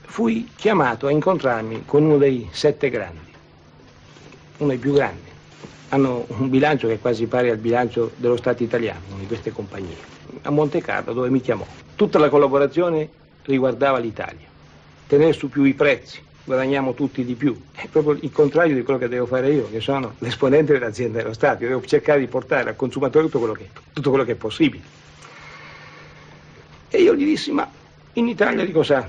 fui 0.01 0.49
chiamato 0.57 1.07
a 1.07 1.13
incontrarmi 1.13 1.85
con 1.87 2.03
uno 2.03 2.17
dei 2.17 2.49
sette 2.51 2.91
grandi 2.91 3.35
uno 4.59 4.71
dei 4.71 4.79
più 4.79 4.93
grandi. 4.93 5.35
Hanno 5.91 6.25
un 6.29 6.51
bilancio 6.51 6.89
che 6.89 6.95
è 6.95 7.01
quasi 7.01 7.27
pari 7.27 7.51
al 7.51 7.59
bilancio 7.59 8.13
dello 8.17 8.37
Stato 8.37 8.63
italiano, 8.63 9.01
una 9.11 9.21
di 9.21 9.27
queste 9.27 9.53
compagnie, 9.53 9.97
a 10.43 10.51
Monte 10.51 10.81
Carlo 10.81 11.13
dove 11.13 11.31
mi 11.31 11.41
chiamò. 11.41 11.67
Tutta 11.95 12.19
la 12.19 12.29
collaborazione 12.29 13.09
riguardava 13.43 13.99
l'Italia, 13.99 14.47
tenere 15.07 15.33
su 15.33 15.49
più 15.49 15.63
i 15.63 15.75
prezzi, 15.75 16.21
guadagniamo 16.45 16.95
tutti 16.95 17.25
di 17.25 17.35
più. 17.35 17.57
È 17.73 17.87
proprio 17.87 18.19
il 18.21 18.33
contrario 18.33 18.75
di 18.75 18.83
quello 18.83 18.99
che 18.99 19.09
devo 19.09 19.27
fare 19.27 19.53
io, 19.53 19.71
che 19.71 19.81
sono 19.81 20.15
l'esponente 20.19 20.73
dell'azienda 20.73 21.19
dello 21.19 21.33
Stato. 21.33 21.63
Io 21.63 21.69
devo 21.69 21.85
cercare 21.85 22.19
di 22.19 22.27
portare 22.27 22.71
al 22.71 22.77
consumatore 22.77 23.27
tutto 23.27 23.39
quello 23.39 23.55
che, 23.55 23.69
tutto 23.93 24.11
quello 24.11 24.25
che 24.25 24.33
è 24.33 24.37
possibile. 24.37 24.83
E 26.89 27.01
io 27.01 27.15
gli 27.15 27.25
dissi, 27.25 27.53
ma 27.53 27.69
in 28.15 28.27
Italia 28.27 28.65
di 28.65 28.73
cosa? 28.73 29.09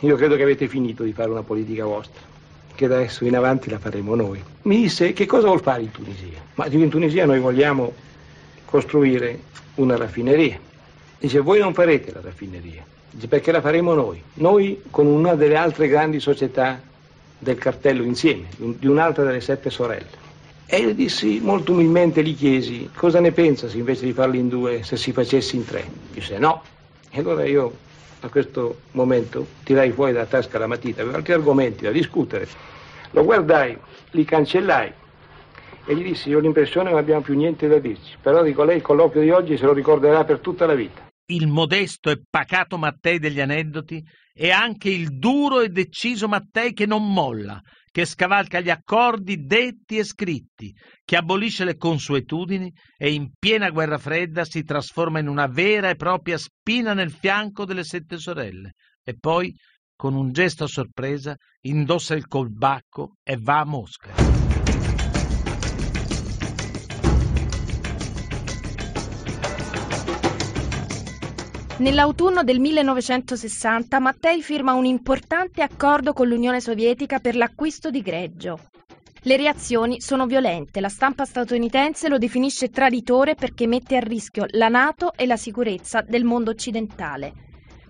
Io 0.00 0.16
credo 0.16 0.36
che 0.36 0.42
avete 0.42 0.68
finito 0.68 1.02
di 1.02 1.12
fare 1.12 1.30
una 1.30 1.42
politica 1.42 1.84
vostra 1.84 2.33
che 2.74 2.86
da 2.86 2.96
adesso 2.96 3.24
in 3.24 3.36
avanti 3.36 3.70
la 3.70 3.78
faremo 3.78 4.14
noi. 4.14 4.42
Mi 4.62 4.82
disse 4.82 5.12
che 5.12 5.26
cosa 5.26 5.46
vuol 5.46 5.60
fare 5.60 5.82
in 5.82 5.90
Tunisia? 5.90 6.38
Ma 6.54 6.66
in 6.66 6.88
Tunisia 6.88 7.24
noi 7.24 7.38
vogliamo 7.40 7.92
costruire 8.64 9.38
una 9.76 9.96
raffineria. 9.96 10.58
Dice 11.18 11.40
voi 11.40 11.60
non 11.60 11.72
farete 11.74 12.12
la 12.12 12.20
raffineria, 12.20 12.84
dice 13.10 13.28
perché 13.28 13.52
la 13.52 13.60
faremo 13.60 13.94
noi, 13.94 14.22
noi 14.34 14.82
con 14.90 15.06
una 15.06 15.34
delle 15.34 15.56
altre 15.56 15.88
grandi 15.88 16.20
società 16.20 16.80
del 17.38 17.56
cartello 17.56 18.02
insieme, 18.02 18.46
di 18.56 18.86
un'altra 18.86 19.24
delle 19.24 19.40
sette 19.40 19.70
sorelle. 19.70 20.22
E 20.66 20.78
io 20.78 20.94
dissi 20.94 21.40
molto 21.42 21.72
umilmente, 21.72 22.22
gli 22.22 22.34
chiesi 22.34 22.90
cosa 22.94 23.20
ne 23.20 23.32
pensa 23.32 23.68
se 23.68 23.76
invece 23.76 24.06
di 24.06 24.12
farli 24.12 24.38
in 24.38 24.48
due, 24.48 24.82
se 24.82 24.96
si 24.96 25.12
facesse 25.12 25.56
in 25.56 25.64
tre? 25.64 25.86
Disse 26.10 26.38
no. 26.38 26.62
E 27.10 27.20
allora 27.20 27.44
io 27.44 27.72
a 28.24 28.30
questo 28.30 28.80
momento 28.92 29.46
tirai 29.64 29.92
fuori 29.92 30.12
dalla 30.12 30.24
tasca 30.24 30.58
la 30.58 30.66
matita, 30.66 31.02
avevo 31.02 31.16
altri 31.16 31.34
argomenti 31.34 31.84
da 31.84 31.90
discutere. 31.90 32.48
Lo 33.10 33.22
guardai, 33.22 33.76
li 34.12 34.24
cancellai 34.24 34.90
e 35.84 35.94
gli 35.94 36.02
dissi, 36.02 36.32
ho 36.32 36.38
l'impressione 36.38 36.86
che 36.86 36.94
non 36.94 37.02
abbiamo 37.02 37.20
più 37.20 37.36
niente 37.36 37.68
da 37.68 37.78
dirci, 37.78 38.16
però 38.20 38.42
dico 38.42 38.64
lei 38.64 38.76
il 38.76 38.82
colloquio 38.82 39.22
di 39.22 39.30
oggi 39.30 39.58
se 39.58 39.66
lo 39.66 39.74
ricorderà 39.74 40.24
per 40.24 40.38
tutta 40.38 40.64
la 40.64 40.74
vita. 40.74 41.06
Il 41.26 41.48
modesto 41.48 42.10
e 42.10 42.22
pacato 42.28 42.78
Mattei 42.78 43.18
degli 43.18 43.40
aneddoti 43.40 44.02
è 44.32 44.50
anche 44.50 44.88
il 44.88 45.18
duro 45.18 45.60
e 45.60 45.68
deciso 45.68 46.26
Mattei 46.26 46.72
che 46.72 46.86
non 46.86 47.12
molla, 47.12 47.60
che 47.94 48.06
scavalca 48.06 48.58
gli 48.58 48.70
accordi 48.70 49.44
detti 49.44 49.98
e 49.98 50.02
scritti, 50.02 50.74
che 51.04 51.14
abolisce 51.16 51.64
le 51.64 51.76
consuetudini 51.76 52.68
e 52.96 53.12
in 53.12 53.30
piena 53.38 53.70
guerra 53.70 53.98
fredda 53.98 54.44
si 54.44 54.64
trasforma 54.64 55.20
in 55.20 55.28
una 55.28 55.46
vera 55.46 55.90
e 55.90 55.94
propria 55.94 56.36
spina 56.36 56.92
nel 56.92 57.12
fianco 57.12 57.64
delle 57.64 57.84
sette 57.84 58.18
sorelle 58.18 58.72
e 59.04 59.16
poi, 59.16 59.54
con 59.94 60.16
un 60.16 60.32
gesto 60.32 60.64
a 60.64 60.66
sorpresa, 60.66 61.36
indossa 61.66 62.16
il 62.16 62.26
colbacco 62.26 63.18
e 63.22 63.36
va 63.40 63.60
a 63.60 63.64
Mosca. 63.64 64.33
Nell'autunno 71.76 72.44
del 72.44 72.60
1960 72.60 73.98
Mattei 73.98 74.42
firma 74.42 74.74
un 74.74 74.84
importante 74.84 75.60
accordo 75.60 76.12
con 76.12 76.28
l'Unione 76.28 76.60
Sovietica 76.60 77.18
per 77.18 77.34
l'acquisto 77.34 77.90
di 77.90 78.00
greggio. 78.00 78.70
Le 79.22 79.36
reazioni 79.36 80.00
sono 80.00 80.26
violente, 80.26 80.80
la 80.80 80.88
stampa 80.88 81.24
statunitense 81.24 82.08
lo 82.08 82.16
definisce 82.16 82.68
traditore 82.68 83.34
perché 83.34 83.66
mette 83.66 83.96
a 83.96 84.00
rischio 84.00 84.46
la 84.50 84.68
Nato 84.68 85.14
e 85.14 85.26
la 85.26 85.36
sicurezza 85.36 86.00
del 86.00 86.22
mondo 86.22 86.52
occidentale. 86.52 87.32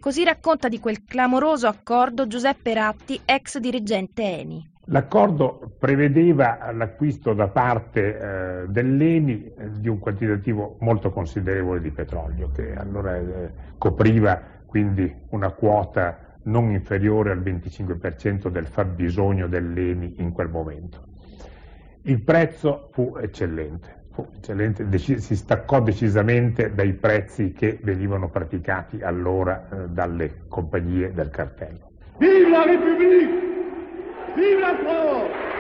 Così 0.01 0.25
racconta 0.25 0.69
di 0.69 0.81
quel 0.81 1.05
clamoroso 1.05 1.67
accordo 1.67 2.27
Giuseppe 2.27 2.73
Ratti, 2.73 3.21
ex 3.27 3.59
dirigente 3.59 4.23
Eni. 4.23 4.74
L'accordo 4.89 5.77
prevedeva 5.79 6.71
l'acquisto 6.73 7.33
da 7.33 7.49
parte 7.49 8.19
eh, 8.19 8.69
dell'Eni 8.69 9.51
eh, 9.57 9.71
di 9.81 9.89
un 9.89 9.99
quantitativo 9.99 10.77
molto 10.81 11.11
considerevole 11.11 11.81
di 11.81 11.91
petrolio, 11.91 12.51
che 12.51 12.75
allora 12.75 13.17
eh, 13.17 13.51
copriva 13.79 14.41
quindi 14.67 15.13
una 15.31 15.51
quota 15.53 16.37
non 16.45 16.71
inferiore 16.71 17.31
al 17.31 17.41
25% 17.41 18.49
del 18.49 18.67
fabbisogno 18.67 19.47
dell'Eni 19.47 20.17
in 20.19 20.33
quel 20.33 20.51
momento. 20.51 21.07
Il 22.03 22.21
prezzo 22.23 22.91
fu 22.93 23.17
eccellente, 23.19 24.03
fu 24.11 24.27
eccellente 24.37 24.87
si 24.99 25.37
staccò 25.37 25.81
decisamente 25.81 26.75
dai 26.75 26.93
prezzi 26.93 27.53
che 27.53 27.79
venivano 27.83 28.29
praticati 28.29 29.01
allora 29.01 29.67
eh, 29.67 29.89
dalle 29.89 30.43
compagnie 30.49 31.11
del 31.15 31.31
cartello. 31.31 31.93
Vive 32.19 32.51
la 32.51 32.65
Repubblique! 32.65 33.54
Vive 34.35 34.61
la 34.61 34.77
France! 34.77 35.53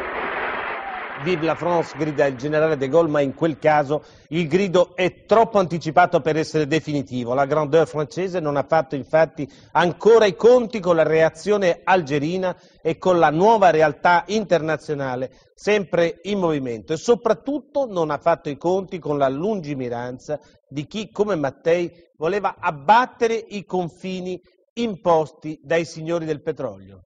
Vive 1.22 1.46
la 1.46 1.54
France, 1.54 1.94
grida 1.96 2.26
il 2.26 2.36
generale 2.36 2.76
de 2.76 2.88
Gaulle, 2.88 3.08
ma 3.08 3.20
in 3.20 3.34
quel 3.34 3.58
caso 3.58 4.02
il 4.28 4.48
grido 4.48 4.96
è 4.96 5.24
troppo 5.24 5.58
anticipato 5.58 6.20
per 6.20 6.36
essere 6.36 6.66
definitivo. 6.66 7.34
La 7.34 7.46
grandeur 7.46 7.86
francese 7.86 8.40
non 8.40 8.56
ha 8.56 8.64
fatto 8.64 8.96
infatti 8.96 9.48
ancora 9.72 10.26
i 10.26 10.34
conti 10.34 10.80
con 10.80 10.96
la 10.96 11.04
reazione 11.04 11.80
algerina 11.84 12.54
e 12.82 12.98
con 12.98 13.18
la 13.18 13.30
nuova 13.30 13.70
realtà 13.70 14.24
internazionale 14.26 15.30
sempre 15.54 16.18
in 16.24 16.40
movimento 16.40 16.92
e 16.92 16.96
soprattutto 16.96 17.86
non 17.88 18.10
ha 18.10 18.18
fatto 18.18 18.50
i 18.50 18.56
conti 18.56 18.98
con 18.98 19.16
la 19.16 19.28
lungimiranza 19.28 20.40
di 20.68 20.86
chi 20.86 21.10
come 21.10 21.36
Mattei 21.36 21.90
voleva 22.16 22.56
abbattere 22.58 23.34
i 23.34 23.64
confini 23.64 24.38
imposti 24.74 25.60
dai 25.62 25.84
signori 25.84 26.26
del 26.26 26.42
petrolio. 26.42 27.04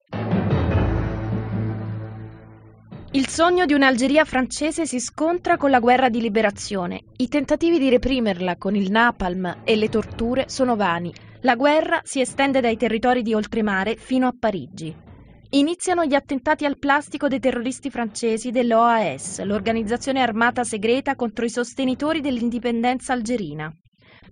Il 3.12 3.26
sogno 3.26 3.64
di 3.64 3.72
un'Algeria 3.72 4.26
francese 4.26 4.84
si 4.84 5.00
scontra 5.00 5.56
con 5.56 5.70
la 5.70 5.78
guerra 5.78 6.10
di 6.10 6.20
liberazione. 6.20 7.04
I 7.16 7.28
tentativi 7.28 7.78
di 7.78 7.88
reprimerla 7.88 8.58
con 8.58 8.76
il 8.76 8.90
napalm 8.90 9.62
e 9.64 9.76
le 9.76 9.88
torture 9.88 10.44
sono 10.48 10.76
vani. 10.76 11.10
La 11.40 11.56
guerra 11.56 12.02
si 12.04 12.20
estende 12.20 12.60
dai 12.60 12.76
territori 12.76 13.22
di 13.22 13.32
oltremare 13.32 13.96
fino 13.96 14.26
a 14.26 14.34
Parigi. 14.38 14.94
Iniziano 15.50 16.04
gli 16.04 16.12
attentati 16.12 16.66
al 16.66 16.76
plastico 16.76 17.28
dei 17.28 17.40
terroristi 17.40 17.88
francesi 17.88 18.50
dell'OAS, 18.50 19.42
l'organizzazione 19.42 20.20
armata 20.20 20.62
segreta 20.62 21.14
contro 21.14 21.46
i 21.46 21.50
sostenitori 21.50 22.20
dell'indipendenza 22.20 23.14
algerina. 23.14 23.74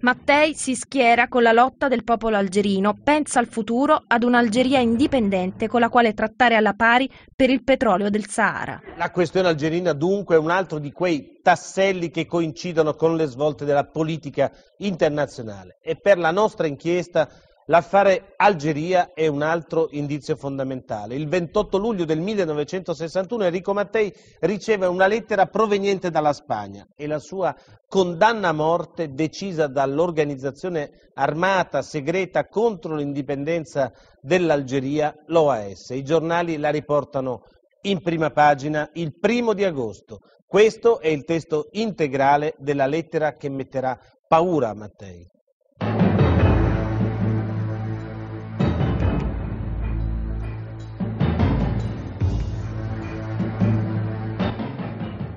Mattei 0.00 0.54
si 0.54 0.74
schiera 0.74 1.28
con 1.28 1.42
la 1.42 1.52
lotta 1.52 1.88
del 1.88 2.04
popolo 2.04 2.36
algerino, 2.36 2.98
pensa 3.02 3.38
al 3.38 3.46
futuro, 3.46 4.02
ad 4.06 4.22
un'Algeria 4.22 4.78
indipendente 4.78 5.68
con 5.68 5.80
la 5.80 5.88
quale 5.88 6.12
trattare 6.12 6.54
alla 6.54 6.74
pari 6.74 7.10
per 7.34 7.50
il 7.50 7.64
petrolio 7.64 8.10
del 8.10 8.26
Sahara. 8.26 8.80
La 8.96 9.10
questione 9.10 9.48
algerina 9.48 9.92
dunque 9.92 10.36
è 10.36 10.38
un 10.38 10.50
altro 10.50 10.78
di 10.78 10.92
quei 10.92 11.40
tasselli 11.42 12.10
che 12.10 12.26
coincidono 12.26 12.94
con 12.94 13.16
le 13.16 13.26
svolte 13.26 13.64
della 13.64 13.86
politica 13.86 14.50
internazionale 14.78 15.78
e 15.80 15.96
per 15.96 16.18
la 16.18 16.30
nostra 16.30 16.66
inchiesta 16.66 17.28
L'affare 17.68 18.34
Algeria 18.36 19.12
è 19.12 19.26
un 19.26 19.42
altro 19.42 19.88
indizio 19.90 20.36
fondamentale. 20.36 21.16
Il 21.16 21.26
28 21.26 21.78
luglio 21.78 22.04
del 22.04 22.20
1961 22.20 23.42
Enrico 23.42 23.72
Mattei 23.72 24.14
riceve 24.40 24.86
una 24.86 25.08
lettera 25.08 25.46
proveniente 25.46 26.10
dalla 26.10 26.32
Spagna 26.32 26.86
e 26.94 27.08
la 27.08 27.18
sua 27.18 27.52
condanna 27.88 28.50
a 28.50 28.52
morte 28.52 29.14
decisa 29.14 29.66
dall'organizzazione 29.66 31.10
armata 31.14 31.82
segreta 31.82 32.46
contro 32.46 32.94
l'indipendenza 32.94 33.92
dell'Algeria, 34.20 35.12
l'OAS. 35.26 35.88
I 35.88 36.04
giornali 36.04 36.58
la 36.58 36.70
riportano 36.70 37.42
in 37.82 38.00
prima 38.00 38.30
pagina 38.30 38.88
il 38.92 39.18
primo 39.18 39.54
di 39.54 39.64
agosto. 39.64 40.20
Questo 40.46 41.00
è 41.00 41.08
il 41.08 41.24
testo 41.24 41.66
integrale 41.72 42.54
della 42.58 42.86
lettera 42.86 43.32
che 43.32 43.48
metterà 43.48 43.98
paura 44.28 44.68
a 44.68 44.74
Mattei. 44.74 45.34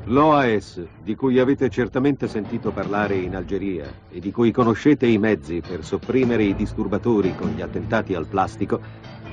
L'OAS, 0.10 0.84
di 1.04 1.14
cui 1.14 1.38
avete 1.38 1.70
certamente 1.70 2.28
sentito 2.28 2.72
parlare 2.72 3.16
in 3.16 3.36
Algeria 3.36 3.86
e 4.12 4.20
di 4.20 4.32
cui 4.32 4.52
conoscete 4.52 5.06
i 5.06 5.20
mezzi 5.20 5.62
per 5.62 5.86
sopprimere 5.86 6.44
i 6.46 6.56
disturbatori 6.56 7.36
con 7.36 7.50
gli 7.50 7.62
attentati 7.62 8.16
al 8.16 8.26
plastico, 8.26 8.82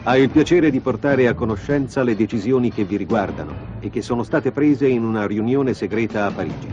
ha 0.03 0.19
il 0.19 0.29
piacere 0.29 0.71
di 0.71 0.81
portare 0.81 1.29
a 1.29 1.35
conoscenza 1.35 2.03
le 2.03 2.15
decisioni 2.15 2.71
che 2.71 2.85
vi 2.85 2.99
riguardano 2.99 3.55
e 3.81 3.89
che 3.89 4.03
sono 4.03 4.23
state 4.23 4.53
prese 4.53 4.87
in 4.87 5.03
una 5.03 5.27
riunione 5.27 5.73
segreta 5.73 6.27
a 6.27 6.31
Parigi. 6.31 6.69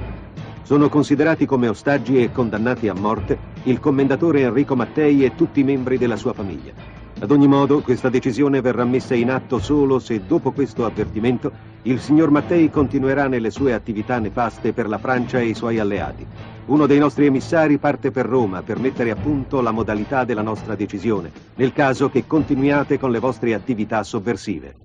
Sono 0.64 0.90
considerati 0.90 1.46
come 1.46 1.70
ostaggi 1.70 2.22
e 2.22 2.30
condannati 2.30 2.90
a 2.90 2.94
morte 2.94 3.38
il 3.64 3.80
commendatore 3.80 4.42
Enrico 4.42 4.76
Mattei 4.76 5.24
e 5.24 5.34
tutti 5.34 5.62
i 5.62 5.64
membri 5.64 5.98
della 5.98 6.18
sua 6.18 6.34
famiglia. 6.34 7.03
Ad 7.24 7.32
ogni 7.32 7.48
modo, 7.48 7.80
questa 7.80 8.10
decisione 8.10 8.60
verrà 8.60 8.84
messa 8.84 9.16
in 9.16 9.32
atto 9.32 9.58
solo 9.58 9.98
se 10.00 10.26
dopo 10.28 10.52
questo 10.52 10.84
avvertimento 10.84 11.54
il 11.84 12.02
signor 12.02 12.32
Mattei 12.32 12.70
continuerà 12.70 13.30
nelle 13.30 13.50
sue 13.50 13.74
attività 13.74 14.20
nefaste 14.20 14.74
per 14.74 14.90
la 14.90 14.98
Francia 14.98 15.40
e 15.40 15.46
i 15.46 15.54
suoi 15.54 15.80
alleati. 15.80 16.28
Uno 16.66 16.86
dei 16.86 17.00
nostri 17.00 17.26
emissari 17.26 17.78
parte 17.78 18.12
per 18.12 18.26
Roma 18.26 18.62
per 18.62 18.78
mettere 18.78 19.10
a 19.10 19.16
punto 19.16 19.62
la 19.62 19.72
modalità 19.72 20.26
della 20.26 20.42
nostra 20.42 20.76
decisione, 20.76 21.32
nel 21.56 21.72
caso 21.72 22.10
che 22.10 22.28
continuiate 22.28 23.00
con 23.00 23.10
le 23.10 23.20
vostre 23.20 23.54
attività 23.54 24.04
sovversive. 24.04 24.76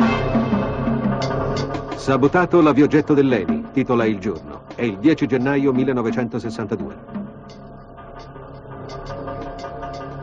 Sabotato 1.96 2.60
l'aviogetto 2.60 3.14
dell'Eni, 3.14 3.64
titola 3.72 4.04
Il 4.04 4.20
giorno. 4.20 4.62
È 4.76 4.82
il 4.82 4.98
10 4.98 5.26
gennaio 5.26 5.72
1962. 5.72 7.17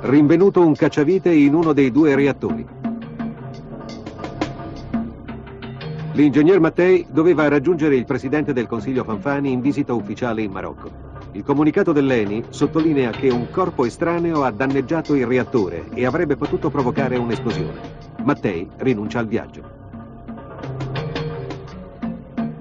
Rinvenuto 0.07 0.63
un 0.63 0.75
cacciavite 0.75 1.33
in 1.33 1.55
uno 1.55 1.73
dei 1.73 1.89
due 1.89 2.13
reattori. 2.13 2.63
L'ingegner 6.11 6.59
Mattei 6.59 7.07
doveva 7.09 7.47
raggiungere 7.47 7.95
il 7.95 8.05
presidente 8.05 8.53
del 8.53 8.67
Consiglio 8.67 9.03
Fanfani 9.03 9.51
in 9.51 9.61
visita 9.61 9.93
ufficiale 9.93 10.43
in 10.43 10.51
Marocco. 10.51 10.91
Il 11.31 11.41
comunicato 11.41 11.91
dell'ENI 11.91 12.43
sottolinea 12.49 13.09
che 13.09 13.29
un 13.29 13.49
corpo 13.49 13.83
estraneo 13.83 14.43
ha 14.43 14.51
danneggiato 14.51 15.15
il 15.15 15.25
reattore 15.25 15.85
e 15.95 16.05
avrebbe 16.05 16.35
potuto 16.35 16.69
provocare 16.69 17.17
un'esplosione. 17.17 17.79
Mattei 18.23 18.69
rinuncia 18.77 19.17
al 19.17 19.25
viaggio. 19.25 19.84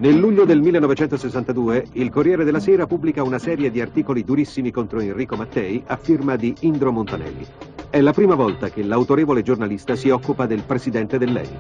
Nel 0.05 0.19
luglio 0.19 0.45
del 0.45 0.61
1962 0.61 1.87
il 1.93 2.11
Corriere 2.11 2.45
della 2.45 2.61
Sera 2.61 2.87
pubblica 2.87 3.23
una 3.23 3.39
serie 3.39 3.71
di 3.71 3.81
articoli 3.81 4.23
durissimi 4.23 4.71
contro 4.71 5.01
Enrico 5.01 5.35
Mattei 5.35 5.83
a 5.87 5.97
firma 5.97 6.37
di 6.37 6.55
Indro 6.61 6.93
Montanelli. 6.93 7.47
È 7.89 8.03
la 8.03 8.13
prima 8.13 8.35
volta 8.35 8.69
che 8.69 8.83
l'autorevole 8.83 9.41
giornalista 9.41 9.97
si 9.97 10.11
occupa 10.11 10.45
del 10.45 10.63
presidente 10.67 11.17
dell'ENI. 11.17 11.57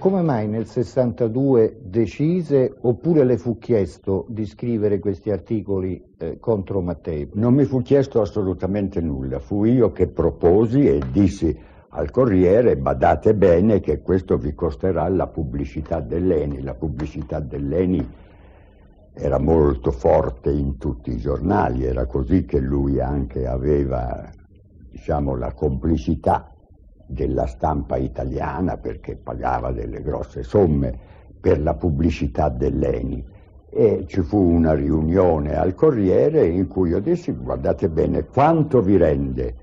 Come 0.00 0.22
mai 0.22 0.48
nel 0.48 0.66
62 0.66 1.78
decise 1.80 2.74
oppure 2.80 3.22
le 3.22 3.38
fu 3.38 3.58
chiesto 3.58 4.26
di 4.28 4.44
scrivere 4.44 4.98
questi 4.98 5.30
articoli 5.30 6.02
eh, 6.18 6.38
contro 6.40 6.80
Mattei? 6.80 7.28
Non 7.34 7.54
mi 7.54 7.66
fu 7.66 7.82
chiesto 7.82 8.20
assolutamente 8.20 9.00
nulla, 9.00 9.38
fu 9.38 9.62
io 9.62 9.92
che 9.92 10.08
proposi 10.08 10.88
e 10.88 11.02
dissi 11.12 11.56
al 11.90 12.10
Corriere 12.10 12.76
badate 12.76 13.34
bene 13.34 13.80
che 13.80 14.02
questo 14.02 14.36
vi 14.36 14.54
costerà 14.54 15.08
la 15.08 15.26
pubblicità 15.26 16.00
dell'Eni, 16.00 16.60
la 16.60 16.74
pubblicità 16.74 17.40
dell'Eni 17.40 18.06
era 19.14 19.38
molto 19.38 19.90
forte 19.90 20.50
in 20.50 20.76
tutti 20.76 21.10
i 21.10 21.16
giornali, 21.16 21.84
era 21.84 22.04
così 22.04 22.44
che 22.44 22.60
lui 22.60 23.00
anche 23.00 23.46
aveva 23.46 24.30
diciamo, 24.90 25.34
la 25.34 25.52
complicità 25.54 26.52
della 27.06 27.46
stampa 27.46 27.96
italiana 27.96 28.76
perché 28.76 29.16
pagava 29.16 29.72
delle 29.72 30.02
grosse 30.02 30.42
somme 30.42 30.96
per 31.40 31.60
la 31.62 31.74
pubblicità 31.74 32.50
dell'ENI. 32.50 33.36
E 33.70 34.04
ci 34.06 34.20
fu 34.22 34.38
una 34.38 34.74
riunione 34.74 35.56
al 35.56 35.74
Corriere 35.74 36.46
in 36.46 36.68
cui 36.68 36.90
io 36.90 37.00
dissi 37.00 37.32
guardate 37.32 37.88
bene 37.88 38.24
quanto 38.26 38.82
vi 38.82 38.96
rende 38.96 39.54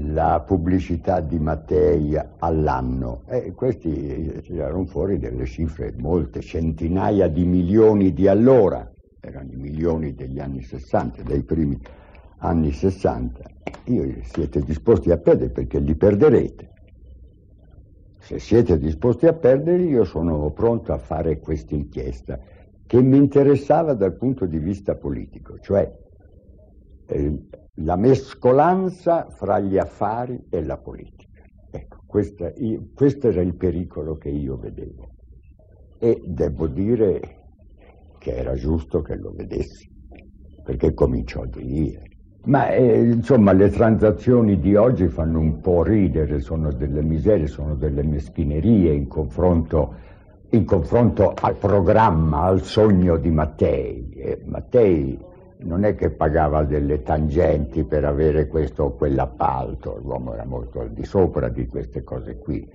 la 0.00 0.42
pubblicità 0.46 1.20
di 1.20 1.38
Mattei 1.38 2.16
all'anno. 2.38 3.22
E 3.26 3.52
questi 3.52 4.40
tirarono 4.42 4.86
fuori 4.86 5.18
delle 5.18 5.44
cifre 5.46 5.94
molte, 5.98 6.40
centinaia 6.40 7.28
di 7.28 7.44
milioni 7.44 8.12
di 8.12 8.28
allora, 8.28 8.90
erano 9.20 9.50
i 9.52 9.56
milioni 9.56 10.14
degli 10.14 10.38
anni 10.38 10.62
60, 10.62 11.22
dei 11.22 11.42
primi 11.42 11.78
anni 12.38 12.70
60, 12.70 13.42
io 13.86 14.22
siete 14.22 14.60
disposti 14.60 15.10
a 15.10 15.18
perdere 15.18 15.50
perché 15.50 15.80
li 15.80 15.96
perderete. 15.96 16.70
Se 18.20 18.38
siete 18.38 18.78
disposti 18.78 19.26
a 19.26 19.32
perderli 19.32 19.88
io 19.88 20.04
sono 20.04 20.50
pronto 20.50 20.92
a 20.92 20.98
fare 20.98 21.38
questa 21.38 21.74
inchiesta 21.74 22.38
che 22.86 23.02
mi 23.02 23.16
interessava 23.16 23.94
dal 23.94 24.16
punto 24.16 24.46
di 24.46 24.58
vista 24.58 24.94
politico, 24.94 25.58
cioè 25.58 25.90
eh, 27.06 27.38
la 27.82 27.96
mescolanza 27.96 29.28
fra 29.30 29.58
gli 29.58 29.78
affari 29.78 30.46
e 30.48 30.64
la 30.64 30.78
politica. 30.78 31.26
Ecco, 31.70 31.98
questa, 32.06 32.52
io, 32.56 32.88
questo 32.94 33.28
era 33.28 33.42
il 33.42 33.54
pericolo 33.54 34.16
che 34.16 34.30
io 34.30 34.56
vedevo 34.56 35.10
e 35.98 36.22
devo 36.24 36.66
dire 36.66 37.20
che 38.18 38.34
era 38.36 38.54
giusto 38.54 39.02
che 39.02 39.16
lo 39.16 39.32
vedessi, 39.32 39.90
perché 40.64 40.94
cominciò 40.94 41.42
a 41.42 41.46
dire 41.46 42.08
ma 42.48 42.70
eh, 42.70 43.00
insomma 43.00 43.52
le 43.52 43.68
transazioni 43.68 44.58
di 44.58 44.74
oggi 44.74 45.08
fanno 45.08 45.38
un 45.38 45.60
po' 45.60 45.82
ridere, 45.82 46.40
sono 46.40 46.72
delle 46.72 47.02
miserie, 47.02 47.46
sono 47.46 47.74
delle 47.74 48.02
meschinerie 48.02 48.92
in 48.94 49.06
confronto, 49.06 49.94
in 50.50 50.64
confronto 50.64 51.34
al 51.38 51.56
programma, 51.56 52.44
al 52.44 52.62
sogno 52.62 53.18
di 53.18 53.30
Mattei. 53.30 54.08
E 54.14 54.40
Mattei 54.46 55.18
non 55.60 55.84
è 55.84 55.94
che 55.94 56.10
pagava 56.10 56.62
delle 56.64 57.02
tangenti 57.02 57.84
per 57.84 58.04
avere 58.04 58.46
questo 58.46 58.84
o 58.84 58.94
quell'appalto, 58.94 59.98
l'uomo 60.02 60.34
era 60.34 60.44
molto 60.44 60.80
al 60.80 60.90
di 60.90 61.04
sopra 61.04 61.48
di 61.48 61.66
queste 61.66 62.04
cose 62.04 62.38
qui. 62.38 62.68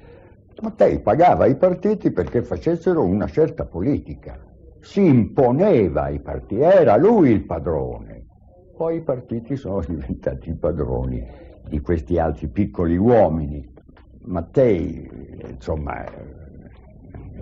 Mattei 0.62 1.00
pagava 1.00 1.46
i 1.46 1.56
partiti 1.56 2.12
perché 2.12 2.42
facessero 2.42 3.04
una 3.04 3.28
certa 3.28 3.66
politica, 3.66 4.38
si 4.80 5.06
imponeva 5.06 6.04
ai 6.04 6.20
partiti, 6.20 6.62
era 6.62 6.96
lui 6.98 7.32
il 7.32 7.44
padrone. 7.46 8.26
Poi 8.76 8.98
i 8.98 9.02
partiti 9.02 9.56
sono 9.56 9.82
diventati 9.88 10.50
i 10.50 10.56
padroni 10.56 11.26
di 11.68 11.80
questi 11.80 12.20
altri 12.20 12.48
piccoli 12.50 12.98
uomini. 12.98 13.72
Mattei, 14.26 15.10
insomma, 15.50 16.04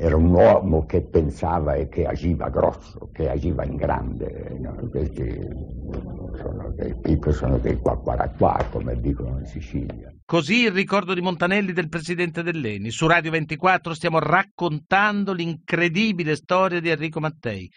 era 0.02 0.16
un 0.16 0.34
uomo 0.34 0.88
che 0.88 1.02
pensava 1.02 1.76
e 1.76 1.88
che 1.88 2.08
agiva 2.08 2.50
grosso, 2.50 3.12
che 3.14 3.30
agiva 3.30 3.64
in 3.64 3.76
grande. 3.76 4.58
No? 4.60 4.74
Questi 4.90 5.48
sono 6.42 6.74
dei 6.76 6.96
piccoli, 7.00 7.36
sono 7.36 7.58
dei 7.60 7.78
qua 7.78 7.96
qua 8.00 8.16
qua, 8.36 8.66
come 8.72 9.00
dicono 9.00 9.38
in 9.38 9.46
Sicilia. 9.46 10.12
Così 10.26 10.64
il 10.64 10.72
ricordo 10.72 11.14
di 11.14 11.22
Montanelli 11.22 11.72
del 11.72 11.88
presidente 11.88 12.42
dell'Eni. 12.42 12.90
Su 12.90 13.06
Radio 13.06 13.30
24 13.30 13.94
stiamo 13.94 14.18
raccontando 14.18 15.34
l'incredibile 15.34 16.36
storia 16.36 16.80
di 16.80 16.90
Enrico 16.90 17.20
Mattei. 17.20 17.72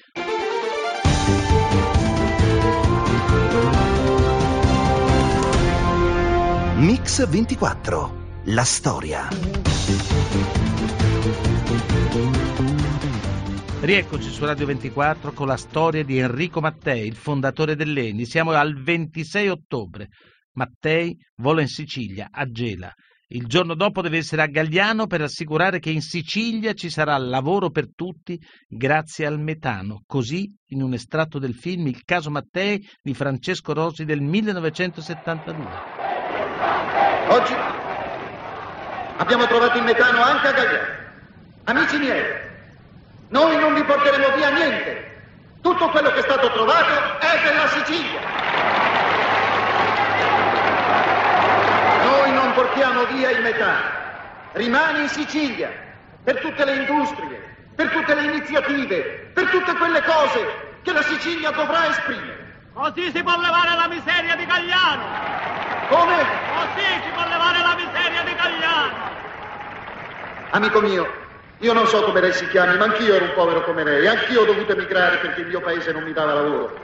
Mix 6.76 7.28
24. 7.28 8.22
La 8.44 8.64
storia. 8.64 10.23
Rieccoci 13.84 14.30
su 14.30 14.46
Radio 14.46 14.64
24 14.64 15.32
con 15.32 15.46
la 15.46 15.58
storia 15.58 16.02
di 16.02 16.16
Enrico 16.16 16.62
Mattei, 16.62 17.06
il 17.06 17.16
fondatore 17.16 17.76
dell'Eni. 17.76 18.24
Siamo 18.24 18.52
al 18.52 18.80
26 18.82 19.48
ottobre. 19.50 20.08
Mattei 20.54 21.14
vola 21.36 21.60
in 21.60 21.68
Sicilia, 21.68 22.28
a 22.30 22.46
Gela. 22.46 22.90
Il 23.28 23.46
giorno 23.46 23.74
dopo 23.74 24.00
deve 24.00 24.16
essere 24.16 24.40
a 24.40 24.46
Gagliano 24.46 25.06
per 25.06 25.20
assicurare 25.20 25.80
che 25.80 25.90
in 25.90 26.00
Sicilia 26.00 26.72
ci 26.72 26.88
sarà 26.88 27.14
lavoro 27.18 27.68
per 27.68 27.92
tutti 27.94 28.40
grazie 28.66 29.26
al 29.26 29.38
metano. 29.38 30.00
Così, 30.06 30.50
in 30.68 30.80
un 30.80 30.94
estratto 30.94 31.38
del 31.38 31.52
film 31.52 31.86
Il 31.88 32.04
caso 32.06 32.30
Mattei 32.30 32.82
di 33.02 33.12
Francesco 33.12 33.74
Rosi 33.74 34.06
del 34.06 34.22
1972. 34.22 35.68
Oggi 37.28 37.52
abbiamo 39.18 39.44
trovato 39.44 39.76
il 39.76 39.84
metano 39.84 40.22
anche 40.22 40.46
a 40.46 40.52
Gagliano. 40.52 41.02
Amici 41.64 41.98
miei, 41.98 42.52
noi 43.28 43.56
non 43.58 43.74
vi 43.74 43.82
porteremo 43.84 44.37
via 44.37 44.50
niente. 44.50 45.12
Tutto 45.62 45.88
quello 45.88 46.10
che 46.10 46.18
è 46.18 46.22
stato 46.22 46.50
trovato 46.52 47.18
è 47.20 47.40
della 47.42 47.68
Sicilia. 47.68 48.20
Noi 52.04 52.32
non 52.32 52.52
portiamo 52.52 53.04
via 53.06 53.30
il 53.30 53.40
metano. 53.42 54.02
Rimane 54.52 55.00
in 55.00 55.08
Sicilia 55.08 55.72
per 56.22 56.38
tutte 56.40 56.64
le 56.64 56.76
industrie, 56.76 57.56
per 57.74 57.88
tutte 57.90 58.14
le 58.14 58.22
iniziative, 58.24 59.30
per 59.32 59.48
tutte 59.48 59.74
quelle 59.74 60.02
cose 60.02 60.78
che 60.82 60.92
la 60.92 61.02
Sicilia 61.02 61.50
dovrà 61.50 61.88
esprimere. 61.88 62.42
Così 62.74 63.10
si 63.10 63.22
può 63.22 63.40
levare 63.40 63.74
la 63.74 63.88
miseria 63.88 64.37
di 64.37 64.44
Gagliano. 64.44 65.04
Come? 65.88 66.16
Così 66.16 67.02
si 67.02 67.10
può 67.14 67.22
levare 67.26 67.58
la 67.58 67.74
miseria 67.74 68.22
di 68.22 68.34
Gagliano. 68.34 69.12
Amico 70.50 70.80
mio, 70.80 71.23
io 71.64 71.72
non 71.72 71.87
so 71.87 72.03
come 72.03 72.20
lei 72.20 72.35
si 72.35 72.46
chiami, 72.48 72.77
ma 72.77 72.85
anch'io 72.85 73.14
ero 73.14 73.24
un 73.24 73.33
povero 73.33 73.62
come 73.62 73.85
lei. 73.85 74.07
Anch'io 74.07 74.42
ho 74.42 74.44
dovuto 74.44 74.72
emigrare 74.72 75.16
perché 75.16 75.40
il 75.40 75.46
mio 75.46 75.62
paese 75.62 75.92
non 75.92 76.03
mi 76.03 76.12
dava 76.12 76.35
lavoro. 76.35 76.79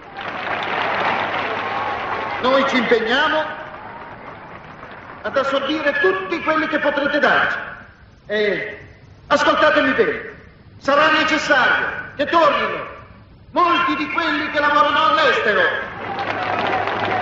Noi 2.41 2.67
ci 2.67 2.79
impegniamo 2.79 3.45
ad 5.21 5.37
assorbire 5.37 5.93
tutti 6.01 6.43
quelli 6.43 6.67
che 6.67 6.79
potrete 6.79 7.19
darci. 7.19 7.59
E 8.25 8.87
ascoltatemi 9.27 9.93
bene, 9.93 10.35
sarà 10.79 11.11
necessario 11.11 11.87
che 12.17 12.25
tornino 12.25 12.87
molti 13.51 13.97
di 13.97 14.11
quelli 14.13 14.51
che 14.51 14.61
lavorano 14.61 15.09
all'estero, 15.09 15.61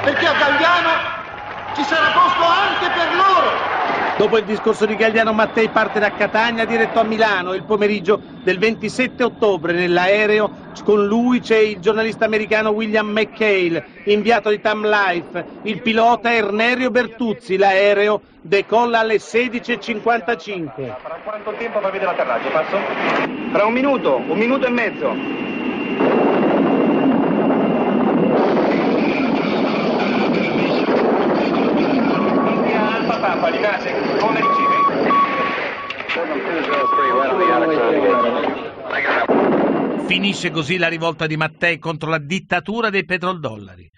perché 0.05 0.27
a 0.29 0.33
Gagliano 0.33 0.93
ci 1.75 1.83
sarà 1.83 2.13
posto 2.13 2.45
anche 2.45 2.89
per 2.95 3.15
loro. 3.17 3.78
Dopo 4.19 4.37
il 4.37 4.45
discorso 4.45 4.85
di 4.85 4.97
Gagliano 4.97 5.33
Mattei 5.33 5.69
parte 5.69 6.01
da 6.01 6.11
Catania 6.11 6.65
diretto 6.65 6.99
a 6.99 7.05
Milano 7.05 7.55
il 7.55 7.63
pomeriggio 7.63 8.21
del 8.43 8.59
27 8.59 9.23
ottobre 9.23 9.73
nell'aereo 9.73 10.51
con 10.83 11.05
lui 11.07 11.41
c'è 11.41 11.59
il 11.59 11.81
giornalista 11.81 12.25
americano 12.25 12.71
William 12.71 13.09
McHale, 13.09 13.85
inviato 14.05 14.49
di 14.51 14.61
Time 14.61 14.89
Life, 14.89 15.45
il 15.63 15.83
pilota 15.83 16.33
Ernerio 16.33 16.91
Bertuzzi, 16.91 17.57
l'aereo 17.57 18.23
decolla 18.41 19.01
alle 19.01 19.17
16.55. 19.17 20.97
Fra 21.03 21.19
quanto 21.23 21.53
tempo 21.59 21.81
fa 21.81 21.91
vedere 21.91 22.07
l'atterraggio, 22.07 22.49
passo? 22.49 22.77
Un 23.67 23.73
minuto, 23.73 24.17
un 24.17 24.39
minuto 24.39 24.67
e 24.67 24.71
mezzo. 24.71 25.15
Alfa 32.79 33.19
Papa, 33.19 33.49
rinasce, 33.49 33.93
come 34.19 34.41
riceve? 34.41 34.79
Finisce 40.07 40.51
così 40.51 40.79
la 40.79 40.89
rivolta 40.89 41.27
di 41.27 41.37
Mattei 41.37 41.79
contro 41.79 42.09
la 42.11 42.19
dittatura 42.19 42.91
dei 42.91 43.05
petrodollari. 43.05 43.89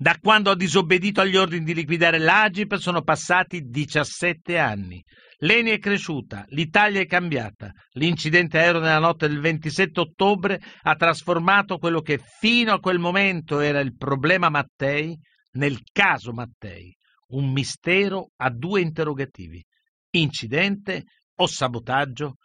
Da 0.00 0.16
quando 0.20 0.50
ha 0.50 0.56
disobbedito 0.56 1.20
agli 1.20 1.36
ordini 1.36 1.64
di 1.64 1.74
liquidare 1.74 2.18
l'Agip 2.18 2.76
sono 2.76 3.02
passati 3.02 3.62
17 3.62 4.56
anni. 4.56 5.02
L'Eni 5.38 5.70
è 5.70 5.78
cresciuta, 5.78 6.44
l'Italia 6.48 7.00
è 7.00 7.06
cambiata. 7.06 7.72
L'incidente 7.94 8.58
aereo 8.58 8.80
nella 8.80 8.98
notte 8.98 9.28
del 9.28 9.40
27 9.40 10.00
ottobre 10.00 10.60
ha 10.82 10.94
trasformato 10.94 11.78
quello 11.78 12.00
che 12.00 12.18
fino 12.18 12.72
a 12.72 12.78
quel 12.78 12.98
momento 12.98 13.60
era 13.60 13.80
il 13.80 13.96
problema 13.96 14.48
Mattei 14.48 15.16
nel 15.52 15.78
caso 15.92 16.32
Mattei, 16.32 16.96
un 17.30 17.52
mistero 17.52 18.30
a 18.36 18.50
due 18.50 18.80
interrogativi. 18.80 19.64
Incidente 20.10 21.04
o 21.36 21.46
sabotaggio? 21.46 22.36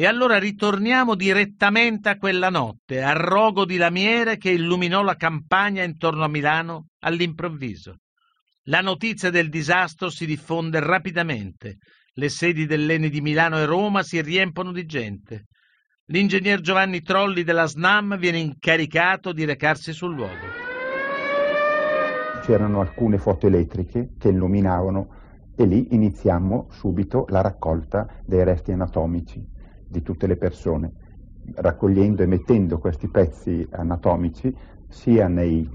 E 0.00 0.06
allora 0.06 0.38
ritorniamo 0.38 1.16
direttamente 1.16 2.08
a 2.08 2.18
quella 2.18 2.50
notte, 2.50 3.02
al 3.02 3.16
rogo 3.16 3.64
di 3.64 3.76
lamiere 3.76 4.36
che 4.36 4.50
illuminò 4.50 5.02
la 5.02 5.16
campagna 5.16 5.82
intorno 5.82 6.22
a 6.22 6.28
Milano 6.28 6.90
all'improvviso. 7.00 7.96
La 8.66 8.80
notizia 8.80 9.30
del 9.30 9.48
disastro 9.48 10.08
si 10.08 10.24
diffonde 10.24 10.78
rapidamente. 10.78 11.78
Le 12.12 12.28
sedi 12.28 12.64
dell'Eni 12.64 13.10
di 13.10 13.20
Milano 13.20 13.58
e 13.58 13.64
Roma 13.64 14.04
si 14.04 14.22
riempono 14.22 14.70
di 14.70 14.86
gente. 14.86 15.46
L'ingegner 16.12 16.60
Giovanni 16.60 17.02
Trolli 17.02 17.42
della 17.42 17.66
SNAM 17.66 18.18
viene 18.18 18.38
incaricato 18.38 19.32
di 19.32 19.44
recarsi 19.44 19.92
sul 19.92 20.14
luogo. 20.14 20.46
C'erano 22.44 22.80
alcune 22.80 23.18
foto 23.18 23.48
elettriche 23.48 24.10
che 24.16 24.28
illuminavano 24.28 25.08
e 25.56 25.66
lì 25.66 25.88
iniziammo 25.90 26.68
subito 26.70 27.24
la 27.30 27.40
raccolta 27.40 28.06
dei 28.24 28.44
resti 28.44 28.70
anatomici 28.70 29.56
di 29.88 30.02
tutte 30.02 30.26
le 30.26 30.36
persone, 30.36 30.92
raccogliendo 31.54 32.22
e 32.22 32.26
mettendo 32.26 32.78
questi 32.78 33.08
pezzi 33.08 33.66
anatomici 33.70 34.54
sia 34.86 35.28
nei, 35.28 35.68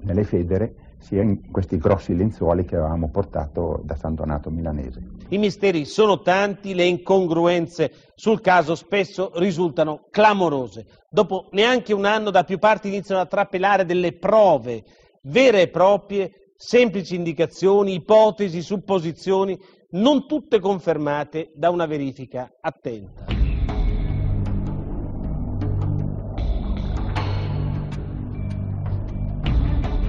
nelle 0.00 0.24
federe 0.24 0.74
sia 0.98 1.22
in 1.22 1.50
questi 1.50 1.78
grossi 1.78 2.16
lenzuoli 2.16 2.64
che 2.64 2.76
avevamo 2.76 3.08
portato 3.08 3.80
da 3.84 3.94
San 3.94 4.14
Donato 4.14 4.50
milanese. 4.50 5.00
I 5.28 5.38
misteri 5.38 5.84
sono 5.84 6.20
tanti, 6.22 6.74
le 6.74 6.84
incongruenze 6.84 7.92
sul 8.14 8.40
caso 8.40 8.74
spesso 8.74 9.30
risultano 9.34 10.06
clamorose. 10.10 10.86
Dopo 11.08 11.48
neanche 11.52 11.92
un 11.92 12.04
anno 12.04 12.30
da 12.30 12.44
più 12.44 12.58
parti 12.58 12.88
iniziano 12.88 13.20
a 13.20 13.26
trapelare 13.26 13.84
delle 13.84 14.12
prove 14.12 14.84
vere 15.22 15.62
e 15.62 15.68
proprie, 15.68 16.32
semplici 16.56 17.14
indicazioni, 17.14 17.94
ipotesi, 17.94 18.60
supposizioni, 18.62 19.58
non 19.90 20.26
tutte 20.26 20.60
confermate 20.60 21.52
da 21.54 21.70
una 21.70 21.86
verifica 21.86 22.52
attenta. 22.60 23.24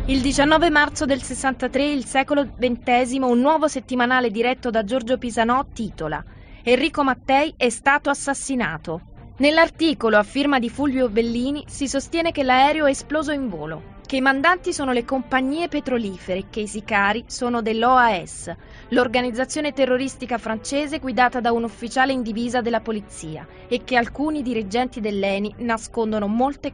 Il 0.05 0.21
19 0.21 0.69
marzo 0.69 1.05
del 1.05 1.21
63 1.21 1.91
il 1.91 2.03
secolo 2.03 2.45
XX, 2.45 3.19
un 3.21 3.39
nuovo 3.39 3.67
settimanale 3.67 4.31
diretto 4.31 4.69
da 4.69 4.83
Giorgio 4.83 5.17
Pisanò 5.17 5.65
titola 5.71 6.23
Enrico 6.63 7.03
Mattei 7.03 7.53
è 7.55 7.69
stato 7.69 8.09
assassinato. 8.09 9.01
Nell'articolo 9.37 10.17
a 10.17 10.23
firma 10.23 10.59
di 10.59 10.69
Fulvio 10.69 11.07
Bellini 11.09 11.63
si 11.67 11.87
sostiene 11.87 12.31
che 12.31 12.43
l'aereo 12.43 12.85
è 12.85 12.89
esploso 12.89 13.31
in 13.31 13.47
volo, 13.47 13.98
che 14.10 14.15
i 14.15 14.22
mandanti 14.22 14.74
sono 14.74 14.91
le 14.91 15.06
compagnie 15.06 15.67
petrolifere, 15.67 16.45
che 16.50 16.62
i 16.62 16.67
sicari 16.67 17.26
sono 17.28 17.62
dell'OAS, 17.62 18.52
l'organizzazione 18.88 19.72
terroristica 19.72 20.39
francese 20.39 20.98
guidata 20.98 21.39
da 21.39 21.52
un 21.52 21.63
ufficiale 21.63 22.12
in 22.12 22.24
divisa 22.24 22.60
della 22.62 22.80
polizia, 22.80 23.45
e 23.67 23.84
che 23.84 23.98
alcuni 23.98 24.41
dirigenti 24.41 25.00
dell'ENI 25.00 25.58
nascondono 25.58 26.26
molte 26.26 26.74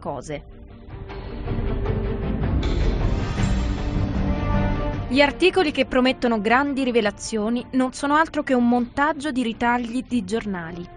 Gli 5.10 5.19
articoli 5.19 5.71
che 5.74 5.86
promettono 5.86 6.39
grandi 6.39 6.86
rivelazioni 6.86 7.65
non 7.71 7.91
sono 7.91 8.15
altro 8.15 8.43
che 8.43 8.54
un 8.54 8.65
montaggio 8.65 9.32
di 9.32 9.43
ritagli 9.43 10.06
di 10.08 10.24
giornali. 10.24 10.88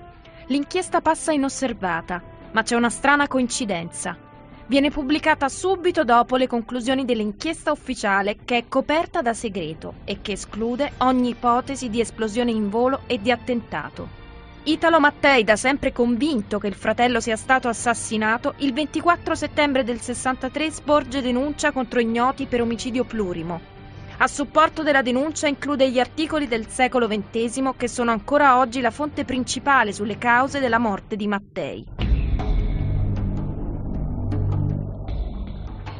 L'inchiesta 0.46 1.00
passa 1.00 1.32
inosservata, 1.32 2.22
ma 2.52 2.62
c'è 2.62 2.76
una 2.76 2.90
strana 2.90 3.26
coincidenza. 3.26 4.26
Viene 4.68 4.90
pubblicata 4.90 5.48
subito 5.48 6.04
dopo 6.04 6.36
le 6.36 6.46
conclusioni 6.46 7.06
dell'inchiesta 7.06 7.72
ufficiale 7.72 8.36
che 8.44 8.58
è 8.58 8.64
coperta 8.68 9.22
da 9.22 9.32
segreto 9.32 9.94
e 10.04 10.20
che 10.20 10.32
esclude 10.32 10.92
ogni 10.98 11.30
ipotesi 11.30 11.88
di 11.88 12.00
esplosione 12.00 12.50
in 12.50 12.68
volo 12.68 13.00
e 13.06 13.18
di 13.18 13.30
attentato. 13.30 14.06
Italo 14.64 15.00
Mattei, 15.00 15.42
da 15.42 15.56
sempre 15.56 15.90
convinto 15.90 16.58
che 16.58 16.66
il 16.66 16.74
fratello 16.74 17.18
sia 17.18 17.36
stato 17.36 17.68
assassinato, 17.68 18.56
il 18.58 18.74
24 18.74 19.34
settembre 19.34 19.84
del 19.84 20.02
63 20.02 20.70
sporge 20.70 21.22
denuncia 21.22 21.72
contro 21.72 21.98
ignoti 21.98 22.44
per 22.44 22.60
omicidio 22.60 23.04
plurimo. 23.04 23.58
A 24.18 24.26
supporto 24.26 24.82
della 24.82 25.00
denuncia 25.00 25.46
include 25.46 25.90
gli 25.90 25.98
articoli 25.98 26.46
del 26.46 26.66
secolo 26.66 27.08
XX 27.08 27.70
che 27.74 27.88
sono 27.88 28.10
ancora 28.10 28.58
oggi 28.58 28.82
la 28.82 28.90
fonte 28.90 29.24
principale 29.24 29.94
sulle 29.94 30.18
cause 30.18 30.60
della 30.60 30.78
morte 30.78 31.16
di 31.16 31.26
Mattei. 31.26 32.07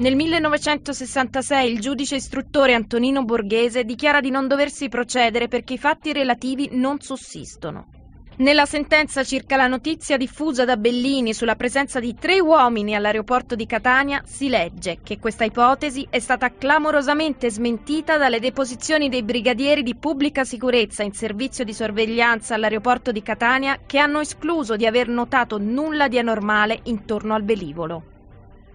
Nel 0.01 0.15
1966 0.15 1.73
il 1.73 1.81
giudice 1.81 2.15
istruttore 2.15 2.73
Antonino 2.73 3.25
Borghese 3.25 3.83
dichiara 3.83 4.21
di 4.21 4.31
non 4.31 4.47
doversi 4.47 4.89
procedere 4.89 5.49
perché 5.49 5.73
i 5.73 5.79
fatti 5.79 6.13
relativi 6.13 6.69
non 6.71 7.01
sussistono. 7.01 7.89
Nella 8.37 8.65
sentenza 8.65 9.25
circa 9.25 9.57
la 9.57 9.67
notizia 9.67 10.17
diffusa 10.17 10.65
da 10.65 10.77
Bellini 10.77 11.35
sulla 11.35 11.57
presenza 11.57 11.99
di 11.99 12.15
tre 12.15 12.39
uomini 12.39 12.95
all'aeroporto 12.95 13.57
di 13.57 13.67
Catania 13.67 14.23
si 14.25 14.49
legge 14.49 15.01
che 15.03 15.19
questa 15.19 15.43
ipotesi 15.43 16.07
è 16.09 16.21
stata 16.21 16.53
clamorosamente 16.53 17.51
smentita 17.51 18.17
dalle 18.19 18.39
deposizioni 18.39 19.09
dei 19.09 19.25
brigadieri 19.25 19.83
di 19.83 19.97
pubblica 19.97 20.45
sicurezza 20.45 21.03
in 21.03 21.13
servizio 21.13 21.65
di 21.65 21.75
sorveglianza 21.75 22.55
all'aeroporto 22.55 23.11
di 23.11 23.23
Catania 23.23 23.81
che 23.85 23.99
hanno 23.99 24.21
escluso 24.21 24.77
di 24.77 24.87
aver 24.87 25.09
notato 25.09 25.59
nulla 25.59 26.07
di 26.07 26.21
anormale 26.21 26.79
intorno 26.85 27.35
al 27.35 27.43
velivolo. 27.43 28.18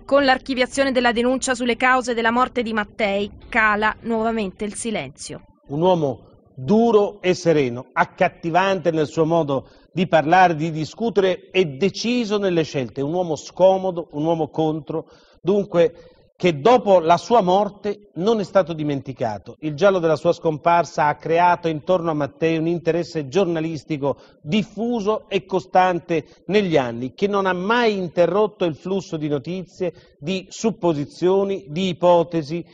Con 0.06 0.26
l'archiviazione 0.26 0.92
della 0.92 1.14
denuncia 1.14 1.56
sulle 1.56 1.78
cause 1.78 2.14
della 2.14 2.30
morte 2.30 2.62
di 2.62 2.74
Mattei 2.74 3.32
cala 3.48 3.96
nuovamente 4.02 4.66
il 4.66 4.74
silenzio. 4.74 5.46
Un 5.68 5.80
uomo 5.80 6.20
duro 6.56 7.22
e 7.22 7.34
sereno, 7.34 7.86
accattivante 7.94 8.92
nel 8.92 9.08
suo 9.08 9.26
modo 9.26 9.70
di 9.94 10.06
parlare, 10.08 10.56
di 10.56 10.72
discutere 10.72 11.50
e 11.52 11.66
deciso 11.66 12.38
nelle 12.38 12.64
scelte, 12.64 13.02
un 13.02 13.14
uomo 13.14 13.38
scomodo, 13.38 14.10
un 14.12 14.26
uomo 14.26 14.50
contro, 14.50 15.08
dunque 15.42 16.12
che 16.44 16.60
dopo 16.60 17.00
la 17.00 17.16
sua 17.16 17.40
morte 17.40 18.10
non 18.16 18.42
è 18.42 18.44
stato 18.44 18.74
dimenticato. 18.74 19.56
Il 19.62 19.76
giallo 19.76 20.00
della 20.00 20.18
sua 20.18 20.34
scomparsa 20.34 21.06
ha 21.06 21.16
creato 21.16 21.70
intorno 21.70 22.12
a 22.12 22.14
Mattei 22.14 22.58
un 22.58 22.68
interesse 22.68 23.30
giornalistico 23.30 24.18
diffuso 24.42 25.30
e 25.30 25.46
costante 25.46 26.44
negli 26.48 26.76
anni, 26.76 27.14
che 27.14 27.28
non 27.28 27.46
ha 27.46 27.54
mai 27.54 27.96
interrotto 27.96 28.66
il 28.66 28.76
flusso 28.76 29.16
di 29.16 29.30
notizie, 29.30 30.18
di 30.20 30.46
supposizioni, 30.50 31.68
di 31.70 31.88
ipotesi 31.88 32.66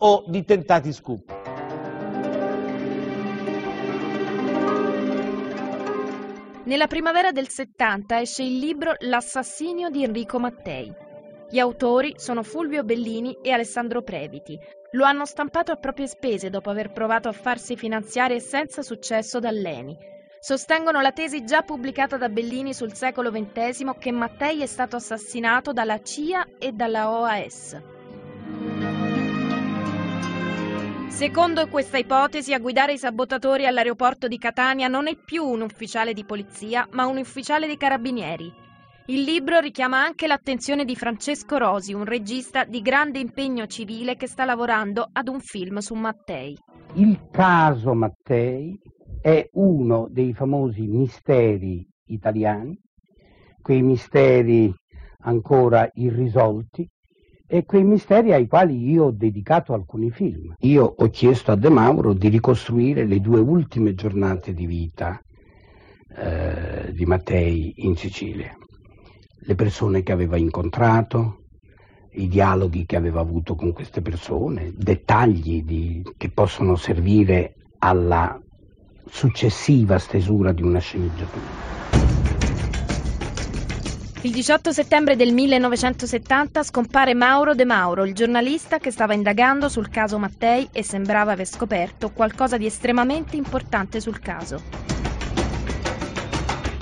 o 0.00 0.24
di 0.26 0.44
tentati 0.44 0.92
scoop. 0.92 1.32
Nella 6.64 6.86
primavera 6.86 7.32
del 7.32 7.48
70 7.48 8.20
esce 8.20 8.42
il 8.42 8.58
libro 8.58 8.92
L'assassinio 8.98 9.88
di 9.88 10.04
Enrico 10.04 10.38
Mattei. 10.38 11.03
Gli 11.54 11.60
autori 11.60 12.14
sono 12.16 12.42
Fulvio 12.42 12.82
Bellini 12.82 13.38
e 13.40 13.52
Alessandro 13.52 14.02
Previti. 14.02 14.58
Lo 14.90 15.04
hanno 15.04 15.24
stampato 15.24 15.70
a 15.70 15.76
proprie 15.76 16.08
spese 16.08 16.50
dopo 16.50 16.68
aver 16.68 16.90
provato 16.90 17.28
a 17.28 17.32
farsi 17.32 17.76
finanziare 17.76 18.40
senza 18.40 18.82
successo 18.82 19.38
dall'ENI. 19.38 19.96
Sostengono 20.40 21.00
la 21.00 21.12
tesi 21.12 21.44
già 21.44 21.62
pubblicata 21.62 22.16
da 22.16 22.28
Bellini 22.28 22.74
sul 22.74 22.92
secolo 22.94 23.30
XX 23.30 23.96
che 24.00 24.10
Mattei 24.10 24.62
è 24.62 24.66
stato 24.66 24.96
assassinato 24.96 25.72
dalla 25.72 26.02
CIA 26.02 26.44
e 26.58 26.72
dalla 26.72 27.08
OAS. 27.08 27.80
Secondo 31.06 31.68
questa 31.68 31.98
ipotesi, 31.98 32.52
a 32.52 32.58
guidare 32.58 32.94
i 32.94 32.98
sabotatori 32.98 33.64
all'aeroporto 33.64 34.26
di 34.26 34.38
Catania 34.38 34.88
non 34.88 35.06
è 35.06 35.14
più 35.14 35.44
un 35.44 35.60
ufficiale 35.60 36.14
di 36.14 36.24
polizia, 36.24 36.88
ma 36.90 37.06
un 37.06 37.18
ufficiale 37.18 37.68
dei 37.68 37.76
carabinieri. 37.76 38.62
Il 39.06 39.20
libro 39.20 39.60
richiama 39.60 40.02
anche 40.02 40.26
l'attenzione 40.26 40.86
di 40.86 40.96
Francesco 40.96 41.58
Rosi, 41.58 41.92
un 41.92 42.06
regista 42.06 42.64
di 42.64 42.80
grande 42.80 43.18
impegno 43.18 43.66
civile 43.66 44.16
che 44.16 44.26
sta 44.26 44.46
lavorando 44.46 45.06
ad 45.12 45.28
un 45.28 45.40
film 45.40 45.76
su 45.78 45.94
Mattei. 45.94 46.56
Il 46.94 47.28
caso 47.30 47.92
Mattei 47.92 48.74
è 49.20 49.46
uno 49.52 50.08
dei 50.10 50.32
famosi 50.32 50.86
misteri 50.86 51.86
italiani, 52.06 52.78
quei 53.60 53.82
misteri 53.82 54.74
ancora 55.18 55.86
irrisolti, 55.92 56.88
e 57.46 57.64
quei 57.66 57.84
misteri 57.84 58.32
ai 58.32 58.46
quali 58.46 58.90
io 58.90 59.04
ho 59.04 59.12
dedicato 59.12 59.74
alcuni 59.74 60.10
film. 60.10 60.54
Io 60.60 60.94
ho 60.96 61.08
chiesto 61.10 61.52
a 61.52 61.56
De 61.56 61.68
Mauro 61.68 62.14
di 62.14 62.28
ricostruire 62.28 63.04
le 63.04 63.20
due 63.20 63.40
ultime 63.40 63.94
giornate 63.94 64.54
di 64.54 64.64
vita 64.64 65.20
eh, 66.16 66.90
di 66.90 67.04
Mattei 67.04 67.74
in 67.76 67.96
Sicilia, 67.96 68.56
le 69.46 69.54
persone 69.54 70.02
che 70.02 70.12
aveva 70.12 70.36
incontrato, 70.36 71.42
i 72.12 72.28
dialoghi 72.28 72.86
che 72.86 72.96
aveva 72.96 73.20
avuto 73.20 73.54
con 73.54 73.72
queste 73.72 74.00
persone, 74.00 74.72
dettagli 74.74 75.62
di, 75.62 76.02
che 76.16 76.30
possono 76.30 76.76
servire 76.76 77.54
alla 77.78 78.40
successiva 79.06 79.98
stesura 79.98 80.52
di 80.52 80.62
una 80.62 80.78
sceneggiatura. 80.78 81.72
Il 84.22 84.32
18 84.32 84.72
settembre 84.72 85.16
del 85.16 85.34
1970 85.34 86.62
scompare 86.62 87.12
Mauro 87.12 87.54
De 87.54 87.66
Mauro, 87.66 88.06
il 88.06 88.14
giornalista 88.14 88.78
che 88.78 88.90
stava 88.90 89.12
indagando 89.12 89.68
sul 89.68 89.90
caso 89.90 90.18
Mattei 90.18 90.66
e 90.72 90.82
sembrava 90.82 91.32
aver 91.32 91.46
scoperto 91.46 92.10
qualcosa 92.10 92.56
di 92.56 92.64
estremamente 92.64 93.36
importante 93.36 94.00
sul 94.00 94.20
caso. 94.20 94.93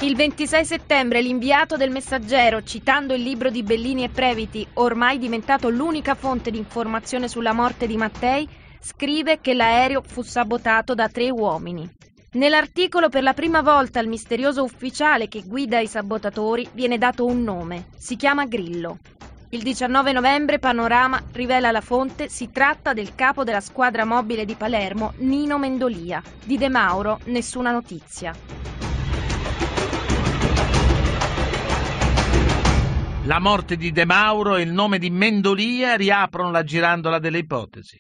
Il 0.02 0.16
26 0.16 0.64
settembre 0.64 1.22
l'inviato 1.22 1.76
del 1.76 1.92
messaggero, 1.92 2.64
citando 2.64 3.14
il 3.14 3.22
libro 3.22 3.50
di 3.50 3.62
Bellini 3.62 4.02
e 4.02 4.08
Previti, 4.08 4.66
ormai 4.74 5.16
diventato 5.16 5.68
l'unica 5.68 6.16
fonte 6.16 6.50
di 6.50 6.58
informazione 6.58 7.28
sulla 7.28 7.52
morte 7.52 7.86
di 7.86 7.96
Mattei, 7.96 8.48
scrive 8.80 9.40
che 9.40 9.54
l'aereo 9.54 10.02
fu 10.02 10.22
sabotato 10.22 10.94
da 10.94 11.08
tre 11.08 11.30
uomini. 11.30 11.88
Nell'articolo 12.32 13.10
per 13.10 13.22
la 13.22 13.32
prima 13.32 13.62
volta 13.62 14.00
al 14.00 14.08
misterioso 14.08 14.64
ufficiale 14.64 15.28
che 15.28 15.44
guida 15.46 15.78
i 15.78 15.86
sabotatori 15.86 16.68
viene 16.72 16.98
dato 16.98 17.24
un 17.24 17.40
nome, 17.44 17.86
si 17.96 18.16
chiama 18.16 18.46
Grillo. 18.46 18.98
Il 19.50 19.62
19 19.62 20.10
novembre 20.10 20.58
Panorama 20.58 21.22
rivela 21.30 21.70
la 21.70 21.80
fonte, 21.80 22.28
si 22.28 22.50
tratta 22.50 22.92
del 22.92 23.14
capo 23.14 23.44
della 23.44 23.60
squadra 23.60 24.04
mobile 24.04 24.44
di 24.46 24.56
Palermo, 24.56 25.12
Nino 25.18 25.58
Mendolia. 25.58 26.20
Di 26.44 26.58
De 26.58 26.68
Mauro 26.68 27.20
nessuna 27.26 27.70
notizia. 27.70 28.71
La 33.24 33.38
morte 33.38 33.76
di 33.76 33.92
De 33.92 34.04
Mauro 34.04 34.56
e 34.56 34.62
il 34.62 34.72
nome 34.72 34.98
di 34.98 35.11
Mendolia 35.11 35.96
riaprono 35.96 36.50
la 36.50 36.64
girandola 36.64 37.18
delle 37.18 37.38
ipotesi 37.38 37.98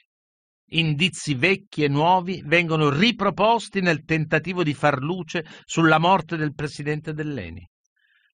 indizi 0.72 1.34
vecchi 1.34 1.84
e 1.84 1.88
nuovi 1.88 2.42
vengono 2.44 2.90
riproposti 2.90 3.80
nel 3.80 4.04
tentativo 4.04 4.62
di 4.62 4.74
far 4.74 4.98
luce 4.98 5.44
sulla 5.64 5.98
morte 5.98 6.36
del 6.36 6.54
presidente 6.54 7.12
dell'ENI. 7.12 7.66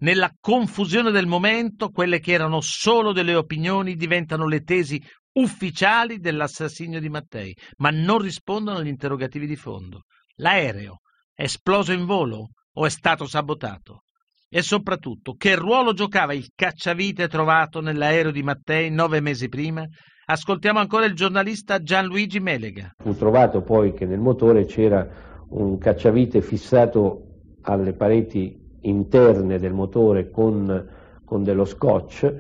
Nella 0.00 0.32
confusione 0.38 1.10
del 1.10 1.26
momento, 1.26 1.90
quelle 1.90 2.20
che 2.20 2.32
erano 2.32 2.60
solo 2.60 3.12
delle 3.12 3.34
opinioni 3.34 3.96
diventano 3.96 4.46
le 4.46 4.62
tesi 4.62 5.02
ufficiali 5.32 6.18
dell'assassinio 6.18 7.00
di 7.00 7.08
Mattei, 7.08 7.56
ma 7.78 7.90
non 7.90 8.18
rispondono 8.18 8.78
agli 8.78 8.86
interrogativi 8.86 9.46
di 9.46 9.56
fondo. 9.56 10.02
L'aereo 10.36 11.00
è 11.34 11.42
esploso 11.42 11.92
in 11.92 12.04
volo 12.04 12.50
o 12.74 12.86
è 12.86 12.90
stato 12.90 13.26
sabotato? 13.26 14.04
E 14.50 14.62
soprattutto, 14.62 15.34
che 15.34 15.54
ruolo 15.54 15.92
giocava 15.92 16.32
il 16.32 16.50
cacciavite 16.54 17.28
trovato 17.28 17.80
nell'aereo 17.80 18.30
di 18.30 18.42
Mattei 18.42 18.90
nove 18.90 19.20
mesi 19.20 19.48
prima 19.48 19.86
Ascoltiamo 20.30 20.78
ancora 20.78 21.06
il 21.06 21.14
giornalista 21.14 21.82
Gianluigi 21.82 22.38
Melega. 22.38 22.92
Fu 22.98 23.14
trovato 23.14 23.62
poi 23.62 23.94
che 23.94 24.04
nel 24.04 24.18
motore 24.18 24.66
c'era 24.66 25.08
un 25.48 25.78
cacciavite 25.78 26.42
fissato 26.42 27.22
alle 27.62 27.94
pareti 27.94 28.60
interne 28.82 29.58
del 29.58 29.72
motore 29.72 30.30
con, 30.30 30.86
con 31.24 31.42
dello 31.42 31.64
scotch, 31.64 32.30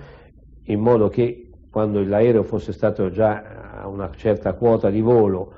in 0.64 0.80
modo 0.80 1.08
che 1.08 1.48
quando 1.70 2.04
l'aereo 2.04 2.42
fosse 2.42 2.72
stato 2.72 3.08
già 3.08 3.80
a 3.80 3.88
una 3.88 4.10
certa 4.14 4.52
quota 4.52 4.90
di 4.90 5.00
volo, 5.00 5.54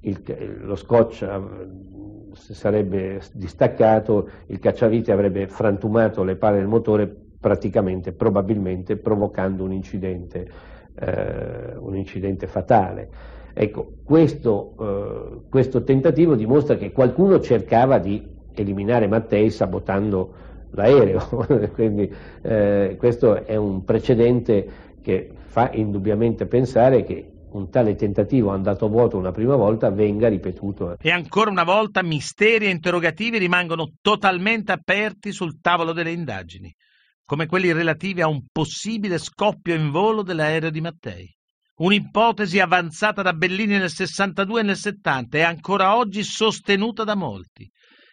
il, 0.00 0.22
lo 0.62 0.74
scotch 0.74 1.22
sarebbe 2.38 3.20
distaccato, 3.32 4.28
il 4.46 4.58
cacciavite 4.58 5.12
avrebbe 5.12 5.46
frantumato 5.48 6.22
le 6.24 6.36
pale 6.36 6.58
del 6.58 6.66
motore 6.66 7.14
praticamente, 7.40 8.12
probabilmente 8.12 8.96
provocando 8.96 9.64
un 9.64 9.72
incidente 9.72 10.76
eh, 11.00 11.76
un 11.78 11.96
incidente 11.96 12.46
fatale. 12.46 13.08
Ecco, 13.54 13.92
questo, 14.04 14.74
eh, 14.80 15.48
questo 15.48 15.82
tentativo 15.82 16.34
dimostra 16.34 16.76
che 16.76 16.92
qualcuno 16.92 17.40
cercava 17.40 17.98
di 17.98 18.26
eliminare 18.54 19.06
Mattei 19.06 19.50
sabotando 19.50 20.34
l'aereo, 20.70 21.46
quindi 21.74 22.12
eh, 22.42 22.96
questo 22.98 23.44
è 23.46 23.56
un 23.56 23.84
precedente 23.84 24.86
che 25.00 25.30
fa 25.46 25.70
indubbiamente 25.72 26.46
pensare 26.46 27.02
che 27.04 27.32
un 27.52 27.70
tale 27.70 27.94
tentativo 27.94 28.50
andato 28.50 28.86
a 28.86 28.88
vuoto 28.88 29.16
una 29.16 29.32
prima 29.32 29.56
volta 29.56 29.90
venga 29.90 30.28
ripetuto. 30.28 30.96
E 30.98 31.10
ancora 31.10 31.50
una 31.50 31.64
volta 31.64 32.02
misteri 32.02 32.66
e 32.66 32.70
interrogativi 32.70 33.38
rimangono 33.38 33.92
totalmente 34.00 34.72
aperti 34.72 35.32
sul 35.32 35.60
tavolo 35.60 35.92
delle 35.92 36.12
indagini, 36.12 36.74
come 37.24 37.46
quelli 37.46 37.72
relativi 37.72 38.20
a 38.20 38.28
un 38.28 38.44
possibile 38.50 39.18
scoppio 39.18 39.74
in 39.74 39.90
volo 39.90 40.22
dell'aereo 40.22 40.70
di 40.70 40.80
Mattei. 40.80 41.32
Un'ipotesi 41.76 42.58
avanzata 42.58 43.22
da 43.22 43.32
Bellini 43.32 43.78
nel 43.78 43.90
62 43.90 44.60
e 44.60 44.64
nel 44.64 44.76
70 44.76 45.38
e 45.38 45.42
ancora 45.42 45.96
oggi 45.96 46.24
sostenuta 46.24 47.04
da 47.04 47.14
molti. 47.14 47.70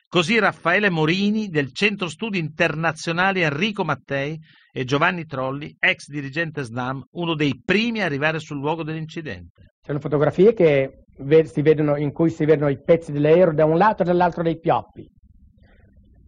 Così 0.07 0.37
Raffaele 0.37 0.89
Morini 0.89 1.47
del 1.49 1.73
Centro 1.73 2.07
Studi 2.07 2.37
Internazionali 2.37 3.41
Enrico 3.41 3.83
Mattei 3.83 4.39
e 4.77 4.83
Giovanni 4.83 5.25
Trolli, 5.25 5.73
ex 5.79 6.09
dirigente 6.09 6.61
SNAM, 6.61 7.01
uno 7.11 7.33
dei 7.33 7.61
primi 7.63 8.01
a 8.01 8.05
arrivare 8.05 8.39
sul 8.39 8.57
luogo 8.57 8.83
dell'incidente. 8.83 9.71
Sono 9.81 10.01
fotografie 10.01 10.51
che 10.51 11.05
vedono, 11.19 11.95
in 11.95 12.11
cui 12.11 12.29
si 12.29 12.43
vedono 12.43 12.69
i 12.69 12.81
pezzi 12.83 13.13
dell'aereo 13.13 13.53
da 13.53 13.63
un 13.63 13.77
lato 13.77 14.01
e 14.01 14.05
dall'altro 14.05 14.43
dei 14.43 14.59
pioppi. 14.59 15.09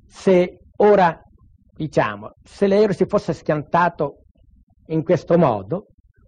Se 0.06 0.60
ora, 0.78 1.22
diciamo, 1.76 2.36
se 2.42 2.68
l'aereo 2.68 2.94
si 2.94 3.06
fosse 3.06 3.34
schiantato 3.34 4.24
in 4.86 5.04
questo 5.04 5.38
modo, 5.38 5.88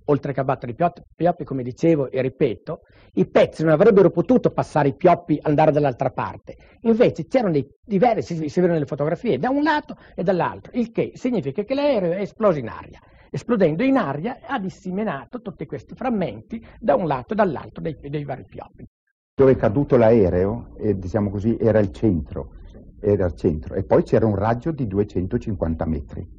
oltre 0.10 0.34
che 0.34 0.39
abbattere 0.39 0.74
i 0.74 0.76
pioppi, 1.15 1.43
come 1.43 1.63
dicevo 1.63 2.10
e 2.12 2.22
ripeto, 2.22 2.82
i 3.13 3.28
pezzi 3.28 3.63
non 3.63 3.74
avrebbero 3.74 4.10
potuto 4.10 4.52
passare 4.52 4.89
i 4.89 4.95
pioppi 4.95 5.38
e 5.38 5.41
andare 5.43 5.72
dall'altra 5.72 6.10
parte. 6.10 6.58
Invece 6.82 7.28
c'erano 7.28 7.54
dei 7.54 7.67
diversi, 7.84 8.36
si, 8.36 8.50
si 8.50 8.60
vedono 8.60 8.74
nelle 8.74 8.86
fotografie, 8.86 9.38
da 9.38 9.50
un 9.50 9.63
lato 9.63 9.95
e 10.15 10.24
dall'altro, 10.24 10.72
il 10.76 10.91
che 10.91 11.12
significa 11.15 11.63
che 11.63 11.74
l'aereo 11.74 12.12
è 12.12 12.22
esploso 12.22 12.60
in 12.60 12.67
aria. 12.67 13.00
Esplodendo 13.32 13.84
in 13.84 13.98
aria 13.98 14.39
ha 14.45 14.60
disseminato 14.60 15.41
tutti 15.41 15.67
questi 15.67 15.93
frammenti 15.93 16.65
da 16.80 16.95
un 16.95 17.06
lato 17.06 17.34
e 17.34 17.36
dall'altro 17.36 17.82
dei, 17.82 17.95
dei 18.02 18.24
vari 18.24 18.45
pioppi. 18.45 18.88
Dove 19.36 19.52
è 19.52 19.56
caduto 19.56 19.95
l'aereo, 19.95 20.76
eh, 20.78 20.98
diciamo 20.98 21.30
così, 21.30 21.56
era 21.60 21.80
il 21.80 21.91
centro, 21.91 22.56
era 23.00 23.28
il 23.28 23.36
centro, 23.36 23.76
e 23.76 23.84
poi 23.84 24.04
c'era 24.04 24.26
un 24.26 24.36
raggio 24.36 24.72
di 24.72 24.88
250 24.88 25.86
metri. 25.86 26.38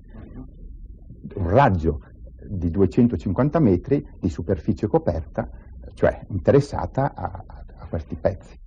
Un 1.33 1.48
raggio 1.48 2.00
di 2.50 2.70
250 2.70 3.58
metri 3.60 4.04
di 4.18 4.28
superficie 4.28 4.86
coperta, 4.88 5.48
cioè 5.94 6.26
interessata 6.30 7.14
a, 7.14 7.44
a 7.78 7.86
questi 7.86 8.16
pezzi. 8.16 8.58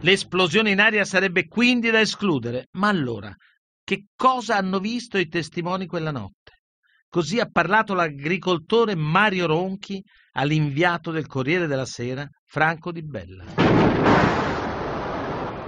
L'esplosione 0.00 0.70
in 0.70 0.80
aria 0.80 1.04
sarebbe 1.04 1.46
quindi 1.46 1.90
da 1.90 2.00
escludere, 2.00 2.68
ma 2.72 2.88
allora 2.88 3.34
che 3.82 4.06
cosa 4.14 4.56
hanno 4.56 4.78
visto 4.78 5.18
i 5.18 5.28
testimoni 5.28 5.86
quella 5.86 6.10
notte? 6.10 6.62
Così 7.08 7.40
ha 7.40 7.48
parlato 7.50 7.92
l'agricoltore 7.92 8.94
Mario 8.94 9.46
Ronchi 9.46 10.00
all'inviato 10.32 11.10
del 11.10 11.26
Corriere 11.26 11.66
della 11.66 11.84
Sera, 11.84 12.28
Franco 12.46 12.92
Di 12.92 13.02
Bella. 13.02 13.44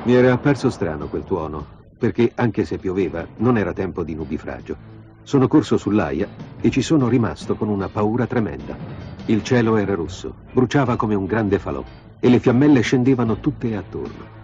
Mi 0.05 0.15
era 0.15 0.33
apparso 0.33 0.71
strano 0.71 1.09
quel 1.09 1.25
tuono, 1.25 1.81
perché 1.99 2.31
anche 2.37 2.65
se 2.65 2.79
pioveva 2.79 3.27
non 3.39 3.59
era 3.59 3.73
tempo 3.73 4.05
di 4.05 4.15
nubifragio. 4.15 5.02
Sono 5.25 5.47
corso 5.47 5.77
sull'aia 5.77 6.29
e 6.61 6.71
ci 6.71 6.83
sono 6.83 7.09
rimasto 7.09 7.55
con 7.55 7.69
una 7.69 7.89
paura 7.89 8.27
tremenda. 8.27 8.77
Il 9.27 9.45
cielo 9.45 9.77
era 9.77 9.95
rosso, 9.95 10.35
bruciava 10.53 10.97
come 10.97 11.15
un 11.15 11.27
grande 11.27 11.61
falò 11.61 11.83
e 12.19 12.29
le 12.29 12.41
fiammelle 12.41 12.81
scendevano 12.81 13.39
tutte 13.39 13.77
attorno. 13.77 14.41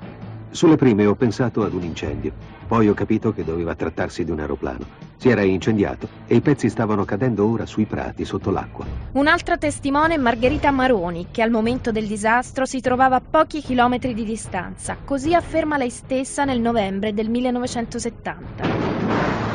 Sulle 0.50 0.76
prime 0.76 1.04
ho 1.04 1.14
pensato 1.14 1.62
ad 1.62 1.74
un 1.74 1.82
incendio, 1.82 2.32
poi 2.66 2.88
ho 2.88 2.94
capito 2.94 3.32
che 3.32 3.44
doveva 3.44 3.74
trattarsi 3.74 4.24
di 4.24 4.30
un 4.30 4.38
aeroplano. 4.38 4.86
Si 5.16 5.28
era 5.28 5.42
incendiato 5.42 6.08
e 6.26 6.36
i 6.36 6.40
pezzi 6.40 6.68
stavano 6.68 7.04
cadendo 7.04 7.46
ora 7.46 7.66
sui 7.66 7.84
prati 7.84 8.24
sotto 8.24 8.50
l'acqua. 8.50 8.86
Un'altra 9.12 9.58
testimone 9.58 10.14
è 10.14 10.16
Margherita 10.16 10.70
Maroni, 10.70 11.26
che 11.32 11.42
al 11.42 11.50
momento 11.50 11.90
del 11.90 12.06
disastro 12.06 12.64
si 12.64 12.80
trovava 12.80 13.16
a 13.16 13.22
pochi 13.28 13.60
chilometri 13.60 14.14
di 14.14 14.24
distanza. 14.24 14.96
Così 15.04 15.34
afferma 15.34 15.76
lei 15.76 15.90
stessa 15.90 16.44
nel 16.44 16.60
novembre 16.60 17.12
del 17.12 17.28
1970 17.28 19.47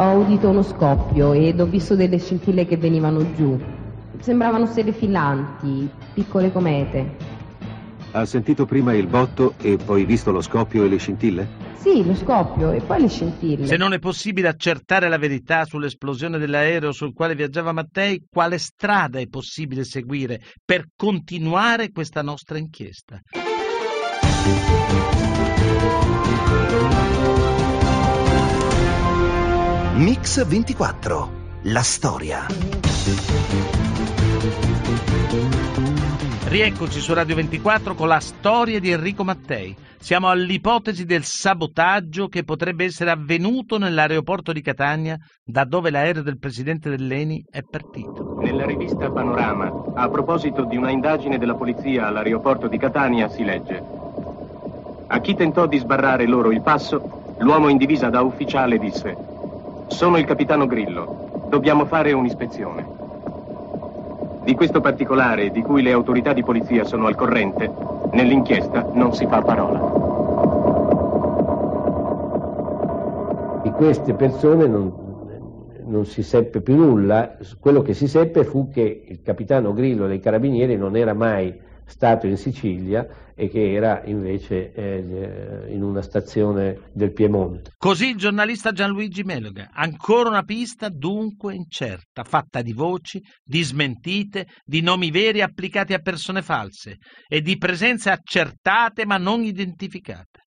ho 0.00 0.12
udito 0.12 0.48
uno 0.48 0.62
scoppio 0.62 1.32
ed 1.32 1.60
ho 1.60 1.66
visto 1.66 1.96
delle 1.96 2.18
scintille 2.18 2.66
che 2.66 2.76
venivano 2.76 3.32
giù. 3.34 3.58
Sembravano 4.20 4.66
stelle 4.66 4.92
filanti, 4.92 5.88
piccole 6.14 6.52
comete. 6.52 7.16
Ha 8.12 8.24
sentito 8.24 8.64
prima 8.64 8.94
il 8.94 9.06
botto 9.06 9.54
e 9.60 9.76
poi 9.76 10.04
visto 10.04 10.30
lo 10.30 10.40
scoppio 10.40 10.84
e 10.84 10.88
le 10.88 10.98
scintille? 10.98 11.66
Sì, 11.74 12.04
lo 12.04 12.14
scoppio 12.14 12.70
e 12.70 12.80
poi 12.80 13.00
le 13.02 13.08
scintille. 13.08 13.66
Se 13.66 13.76
non 13.76 13.92
è 13.92 13.98
possibile 13.98 14.48
accertare 14.48 15.08
la 15.08 15.18
verità 15.18 15.64
sull'esplosione 15.64 16.38
dell'aereo 16.38 16.92
sul 16.92 17.12
quale 17.12 17.34
viaggiava 17.34 17.72
Mattei, 17.72 18.24
quale 18.30 18.58
strada 18.58 19.18
è 19.18 19.26
possibile 19.26 19.84
seguire 19.84 20.40
per 20.64 20.86
continuare 20.96 21.90
questa 21.90 22.22
nostra 22.22 22.56
inchiesta? 22.56 23.20
Mix 29.98 30.46
24. 30.46 31.30
La 31.62 31.82
storia. 31.82 32.46
Rieccoci 36.46 37.00
su 37.00 37.12
Radio 37.12 37.34
24 37.34 37.96
con 37.96 38.06
la 38.06 38.20
storia 38.20 38.78
di 38.78 38.92
Enrico 38.92 39.24
Mattei. 39.24 39.74
Siamo 39.98 40.28
all'ipotesi 40.28 41.04
del 41.04 41.24
sabotaggio 41.24 42.28
che 42.28 42.44
potrebbe 42.44 42.84
essere 42.84 43.10
avvenuto 43.10 43.76
nell'aeroporto 43.76 44.52
di 44.52 44.62
Catania, 44.62 45.16
da 45.44 45.64
dove 45.64 45.90
l'aereo 45.90 46.22
del 46.22 46.38
presidente 46.38 46.90
dell'ENI 46.90 47.46
è 47.50 47.62
partito. 47.68 48.38
Nella 48.40 48.66
rivista 48.66 49.10
Panorama, 49.10 49.94
a 49.96 50.08
proposito 50.08 50.62
di 50.62 50.76
una 50.76 50.92
indagine 50.92 51.38
della 51.38 51.56
polizia 51.56 52.06
all'aeroporto 52.06 52.68
di 52.68 52.78
Catania, 52.78 53.28
si 53.28 53.42
legge: 53.42 53.82
A 55.08 55.18
chi 55.18 55.34
tentò 55.34 55.66
di 55.66 55.78
sbarrare 55.78 56.24
loro 56.28 56.52
il 56.52 56.62
passo, 56.62 57.34
l'uomo 57.38 57.68
in 57.68 57.78
divisa 57.78 58.10
da 58.10 58.22
ufficiale 58.22 58.78
disse: 58.78 59.34
sono 59.88 60.18
il 60.18 60.24
capitano 60.24 60.66
Grillo. 60.66 61.46
Dobbiamo 61.48 61.84
fare 61.84 62.12
un'ispezione. 62.12 62.96
Di 64.44 64.54
questo 64.54 64.80
particolare, 64.80 65.50
di 65.50 65.62
cui 65.62 65.82
le 65.82 65.92
autorità 65.92 66.32
di 66.32 66.42
polizia 66.42 66.84
sono 66.84 67.06
al 67.06 67.14
corrente, 67.14 67.70
nell'inchiesta 68.12 68.88
non 68.92 69.12
si 69.12 69.26
fa 69.26 69.42
parola. 69.42 70.06
Di 73.62 73.70
queste 73.72 74.14
persone 74.14 74.66
non, 74.66 74.92
non 75.84 76.06
si 76.06 76.22
seppe 76.22 76.60
più 76.60 76.76
nulla, 76.76 77.36
quello 77.60 77.82
che 77.82 77.92
si 77.92 78.06
seppe 78.06 78.44
fu 78.44 78.70
che 78.70 79.04
il 79.06 79.22
capitano 79.22 79.72
Grillo 79.72 80.06
dei 80.06 80.20
Carabinieri 80.20 80.76
non 80.76 80.96
era 80.96 81.12
mai 81.12 81.66
stato 81.84 82.26
in 82.26 82.36
Sicilia 82.36 83.06
e 83.40 83.48
che 83.48 83.72
era 83.72 84.02
invece 84.04 84.72
eh, 84.72 85.72
in 85.72 85.84
una 85.84 86.02
stazione 86.02 86.90
del 86.92 87.12
Piemonte. 87.12 87.70
Così 87.76 88.08
il 88.08 88.16
giornalista 88.16 88.72
Gianluigi 88.72 89.22
Meloga, 89.22 89.70
ancora 89.72 90.28
una 90.28 90.42
pista 90.42 90.88
dunque 90.88 91.54
incerta, 91.54 92.24
fatta 92.24 92.62
di 92.62 92.72
voci, 92.72 93.22
di 93.44 93.62
smentite, 93.62 94.48
di 94.64 94.80
nomi 94.80 95.12
veri 95.12 95.40
applicati 95.40 95.94
a 95.94 96.00
persone 96.00 96.42
false 96.42 96.96
e 97.28 97.40
di 97.40 97.56
presenze 97.58 98.10
accertate 98.10 99.06
ma 99.06 99.18
non 99.18 99.44
identificate. 99.44 100.46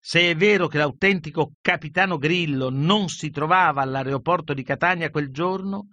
Se 0.00 0.30
è 0.30 0.34
vero 0.34 0.66
che 0.66 0.78
l'autentico 0.78 1.52
capitano 1.60 2.16
Grillo 2.16 2.70
non 2.70 3.08
si 3.08 3.28
trovava 3.28 3.82
all'aeroporto 3.82 4.54
di 4.54 4.62
Catania 4.62 5.10
quel 5.10 5.30
giorno, 5.30 5.88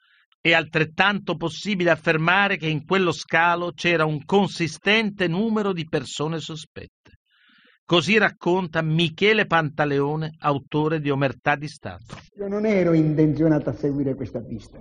è 0.49 0.53
altrettanto 0.53 1.36
possibile 1.36 1.89
affermare 1.89 2.57
che 2.57 2.67
in 2.67 2.86
quello 2.86 3.12
scalo 3.12 3.71
c'era 3.73 4.05
un 4.05 4.23
consistente 4.25 5.27
numero 5.27 5.73
di 5.73 5.86
persone 5.88 6.39
sospette. 6.39 7.17
Così 7.86 8.17
racconta 8.17 8.81
Michele 8.81 9.45
Pantaleone, 9.45 10.31
autore 10.39 10.99
di 10.99 11.10
Omertà 11.10 11.55
di 11.55 11.67
Stato. 11.67 12.17
Io 12.38 12.47
non 12.47 12.65
ero 12.65 12.93
intenzionato 12.93 13.69
a 13.69 13.73
seguire 13.73 14.13
questa 14.13 14.41
pista. 14.41 14.79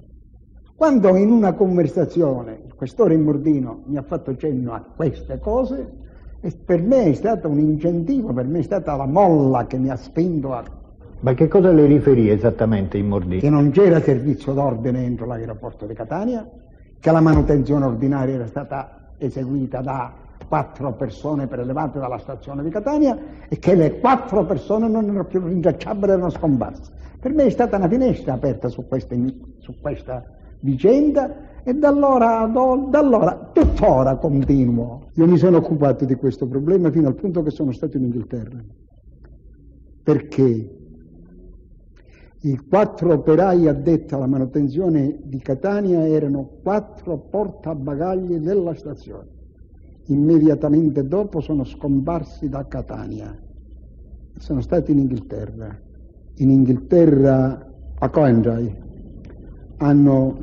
Quando 0.74 1.16
in 1.16 1.30
una 1.30 1.54
conversazione 1.54 2.60
il 2.66 2.74
questore 2.74 3.14
Immordino 3.14 3.84
mi 3.86 3.96
ha 3.96 4.02
fatto 4.02 4.36
cenno 4.36 4.74
a 4.74 4.80
queste 4.80 5.38
cose, 5.38 5.90
per 6.64 6.82
me 6.82 7.04
è 7.04 7.14
stato 7.14 7.48
un 7.48 7.58
incentivo, 7.58 8.32
per 8.32 8.46
me 8.46 8.58
è 8.58 8.62
stata 8.62 8.94
la 8.94 9.06
molla 9.06 9.66
che 9.66 9.78
mi 9.78 9.88
ha 9.88 9.96
spinto 9.96 10.52
a 10.52 10.62
ma 11.26 11.34
che 11.34 11.48
cosa 11.48 11.72
le 11.72 11.86
riferì 11.86 12.30
esattamente 12.30 12.98
in 12.98 13.08
Mordini? 13.08 13.40
Che 13.40 13.50
non 13.50 13.72
c'era 13.72 14.00
servizio 14.00 14.52
d'ordine 14.52 15.02
entro 15.02 15.26
l'aeroporto 15.26 15.84
di 15.84 15.92
Catania, 15.92 16.48
che 17.00 17.10
la 17.10 17.20
manutenzione 17.20 17.84
ordinaria 17.84 18.36
era 18.36 18.46
stata 18.46 19.10
eseguita 19.18 19.80
da 19.80 20.14
quattro 20.46 20.94
persone 20.94 21.48
prelevate 21.48 21.98
dalla 21.98 22.18
stazione 22.18 22.62
di 22.62 22.70
Catania 22.70 23.18
e 23.48 23.58
che 23.58 23.74
le 23.74 23.98
quattro 23.98 24.44
persone 24.44 24.86
non 24.86 25.02
erano 25.02 25.24
più 25.24 25.44
rintracciabili, 25.44 26.12
erano 26.12 26.30
scomparse. 26.30 26.92
Per 27.18 27.32
me 27.32 27.46
è 27.46 27.50
stata 27.50 27.76
una 27.76 27.88
finestra 27.88 28.34
aperta 28.34 28.68
su 28.68 28.86
questa, 28.86 29.16
su 29.58 29.74
questa 29.80 30.22
vicenda 30.60 31.34
E 31.64 31.74
da 31.74 31.88
allora, 31.88 32.46
da 32.46 32.98
allora, 33.00 33.50
tuttora 33.52 34.14
continuo. 34.14 35.08
Io 35.14 35.26
mi 35.26 35.38
sono 35.38 35.56
occupato 35.56 36.04
di 36.04 36.14
questo 36.14 36.46
problema 36.46 36.88
fino 36.92 37.08
al 37.08 37.16
punto 37.16 37.42
che 37.42 37.50
sono 37.50 37.72
stato 37.72 37.96
in 37.96 38.04
Inghilterra. 38.04 38.62
Perché 40.04 40.84
i 42.46 42.56
quattro 42.58 43.12
operai 43.12 43.66
addetti 43.66 44.14
alla 44.14 44.28
manutenzione 44.28 45.18
di 45.24 45.38
Catania 45.38 46.06
erano 46.06 46.48
quattro 46.62 47.18
portabagagli 47.18 48.36
della 48.36 48.72
stazione. 48.74 49.26
Immediatamente 50.04 51.04
dopo 51.08 51.40
sono 51.40 51.64
scomparsi 51.64 52.48
da 52.48 52.64
Catania. 52.68 53.36
Sono 54.38 54.60
stati 54.60 54.92
in 54.92 54.98
Inghilterra. 54.98 55.76
In 56.36 56.50
Inghilterra, 56.50 57.68
a 57.98 58.10
Coventry, 58.10 58.76
hanno 59.78 60.38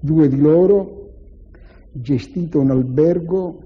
due 0.00 0.26
di 0.26 0.40
loro 0.40 1.12
gestito 1.92 2.58
un 2.58 2.70
albergo 2.72 3.62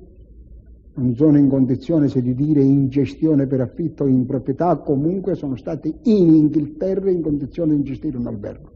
non 0.98 1.14
sono 1.14 1.38
in 1.38 1.48
condizione 1.48 2.08
se 2.08 2.20
di 2.20 2.34
dire 2.34 2.60
in 2.60 2.88
gestione 2.88 3.46
per 3.46 3.60
affitto 3.60 4.04
o 4.04 4.06
in 4.08 4.26
proprietà, 4.26 4.76
comunque 4.76 5.36
sono 5.36 5.54
stati 5.54 5.94
in 6.04 6.34
Inghilterra 6.34 7.08
in 7.10 7.22
condizione 7.22 7.76
di 7.76 7.84
gestire 7.84 8.16
un 8.16 8.26
albergo. 8.26 8.70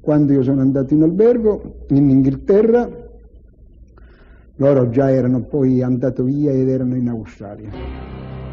Quando 0.00 0.32
io 0.32 0.42
sono 0.42 0.60
andato 0.60 0.94
in 0.94 1.02
albergo 1.02 1.84
in 1.90 2.10
Inghilterra, 2.10 3.06
loro 4.56 4.90
già 4.90 5.10
erano 5.10 5.42
poi 5.42 5.80
andati 5.82 6.22
via 6.22 6.50
ed 6.50 6.68
erano 6.68 6.96
in 6.96 7.08
Australia. 7.08 7.70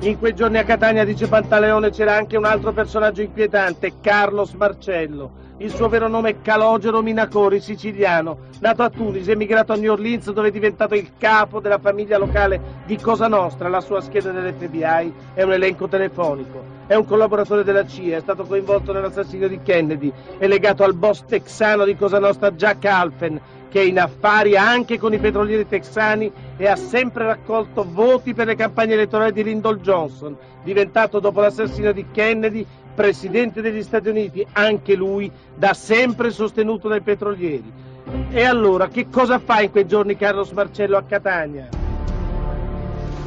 In 0.01 0.19
quei 0.19 0.35
giorni 0.35 0.57
a 0.57 0.63
Catania, 0.63 1.03
dice 1.03 1.27
Pantaleone, 1.27 1.89
c'era 1.89 2.15
anche 2.15 2.37
un 2.37 2.45
altro 2.45 2.73
personaggio 2.73 3.21
inquietante, 3.21 3.93
Carlos 4.01 4.53
Marcello. 4.53 5.43
Il 5.57 5.71
suo 5.71 5.87
vero 5.87 6.09
nome 6.09 6.31
è 6.31 6.41
Calogero 6.41 7.01
Minacori, 7.01 7.61
siciliano, 7.61 8.39
nato 8.59 8.83
a 8.83 8.89
Tunisi, 8.89 9.31
emigrato 9.31 9.71
a 9.71 9.77
New 9.77 9.93
Orleans 9.93 10.29
dove 10.31 10.49
è 10.49 10.51
diventato 10.51 10.95
il 10.95 11.13
capo 11.17 11.61
della 11.61 11.79
famiglia 11.79 12.17
locale 12.17 12.83
di 12.85 12.97
Cosa 12.97 13.29
Nostra, 13.29 13.69
la 13.69 13.79
sua 13.79 14.01
scheda 14.01 14.31
dell'FBI 14.31 15.13
è 15.33 15.43
un 15.43 15.53
elenco 15.53 15.87
telefonico. 15.87 16.73
È 16.87 16.93
un 16.93 17.05
collaboratore 17.05 17.63
della 17.63 17.87
CIA, 17.87 18.17
è 18.17 18.19
stato 18.19 18.43
coinvolto 18.43 18.91
nell'assassinio 18.91 19.47
di 19.47 19.61
Kennedy, 19.63 20.11
è 20.37 20.45
legato 20.45 20.83
al 20.83 20.93
boss 20.93 21.23
texano 21.25 21.85
di 21.85 21.95
Cosa 21.95 22.19
Nostra 22.19 22.51
Jack 22.51 22.83
Alfen, 22.85 23.39
che 23.76 23.82
è 23.82 23.84
in 23.84 23.99
affari 23.99 24.55
anche 24.55 24.97
con 24.97 25.13
i 25.13 25.19
petrolieri 25.19 25.67
texani 25.67 26.32
e 26.55 26.65
ha 26.65 26.78
sempre 26.78 27.26
raccolto 27.26 27.86
voti 27.86 28.34
per 28.34 28.47
le 28.47 28.55
campagne 28.55 28.93
elettorali 28.93 29.34
di 29.34 29.43
Lyndon 29.43 29.80
Johnson, 29.80 30.38
diventato 30.63 31.19
dopo 31.19 31.41
l'assassinio 31.41 31.91
di 31.91 32.05
Kennedy 32.09 32.65
presidente 32.95 33.59
degli 33.59 33.84
Stati 33.84 34.07
Uniti, 34.07 34.47
anche 34.53 34.95
lui 34.95 35.30
da 35.53 35.73
sempre 35.73 36.32
sostenuto 36.32 36.88
dai 36.88 37.01
petrolieri. 37.01 37.69
E 38.32 38.43
allora 38.45 38.88
che 38.88 39.09
cosa 39.09 39.39
fa 39.39 39.59
in 39.59 39.71
quei 39.71 39.86
giorni 39.86 40.15
Carlos 40.15 40.51
Marcello 40.51 40.95
a 40.95 41.03
Catania? 41.03 41.67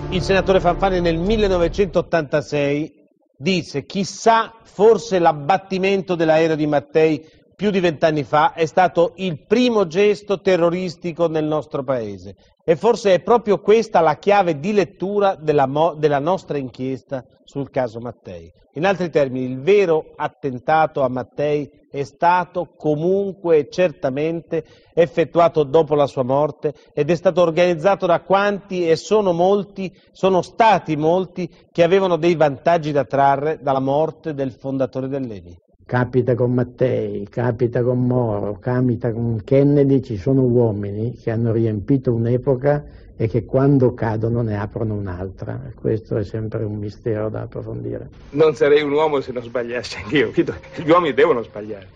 Il 0.09 0.22
senatore 0.22 0.61
Fanfani 0.61 1.03
nel 1.03 1.18
1986 1.18 2.94
disse 3.36 3.84
chissà 3.84 4.55
forse 4.62 5.18
l'abbattimento 5.18 6.14
dell'aereo 6.14 6.57
di 6.57 6.66
Mattei 6.66 7.36
più 7.59 7.70
di 7.70 7.80
vent'anni 7.80 8.22
fa 8.22 8.52
è 8.52 8.66
stato 8.66 9.14
il 9.16 9.44
primo 9.44 9.88
gesto 9.88 10.40
terroristico 10.40 11.26
nel 11.26 11.44
nostro 11.44 11.82
paese 11.82 12.36
e 12.62 12.76
forse 12.76 13.14
è 13.14 13.20
proprio 13.20 13.59
questa 13.59 13.98
la 13.98 14.16
chiave 14.16 14.61
di 14.61 14.72
lettura 14.72 15.34
della, 15.34 15.68
della 15.96 16.20
nostra 16.20 16.56
inchiesta 16.56 17.24
sul 17.42 17.68
caso 17.70 17.98
Mattei. 17.98 18.48
In 18.74 18.86
altri 18.86 19.11
termini, 19.11 19.46
il 19.46 19.59
vero 19.59 20.12
attentato 20.14 21.02
a 21.02 21.09
Mattei 21.09 21.68
è 21.90 22.04
stato 22.04 22.74
comunque 22.76 23.56
e 23.56 23.68
certamente 23.68 24.64
effettuato 24.94 25.64
dopo 25.64 25.96
la 25.96 26.06
sua 26.06 26.22
morte 26.22 26.74
ed 26.94 27.11
è 27.11 27.14
stato 27.16 27.42
organizzato 27.42 28.06
da 28.06 28.20
quanti, 28.20 28.88
e 28.88 28.94
sono 28.94 29.32
molti, 29.32 29.92
sono 30.12 30.42
stati 30.42 30.94
molti, 30.94 31.50
che 31.72 31.82
avevano 31.82 32.14
dei 32.14 32.36
vantaggi 32.36 32.92
da 32.92 33.04
trarre 33.04 33.59
dalla 33.61 33.80
morte 33.80 34.32
del 34.32 34.52
fondatore 34.52 35.09
dell'ENI 35.09 35.59
capita 35.89 36.34
con 36.34 36.53
Mattei, 36.53 37.26
capita 37.30 37.82
con 37.82 38.07
Moro, 38.07 38.59
capita 38.61 39.11
con 39.11 39.41
Kennedy, 39.43 40.03
ci 40.03 40.18
sono 40.18 40.43
uomini 40.43 41.14
che 41.14 41.30
hanno 41.30 41.51
riempito 41.51 42.12
un'epoca 42.12 42.84
e 43.16 43.26
che 43.26 43.47
quando 43.47 43.95
cadono 43.95 44.43
ne 44.43 44.59
aprono 44.59 44.93
un'altra. 44.93 45.59
Questo 45.74 46.18
è 46.18 46.24
sempre 46.24 46.62
un 46.64 46.76
mistero 46.76 47.30
da 47.30 47.41
approfondire. 47.41 48.07
Non 48.32 48.55
sarei 48.55 48.82
un 48.82 48.93
uomo 48.93 49.22
se 49.22 49.32
non 49.32 49.43
sbagliassi 49.43 49.97
anch'io. 49.97 50.30
Gli 50.30 50.91
uomini 50.91 51.14
devono 51.14 51.43
sbagliare. 51.43 51.89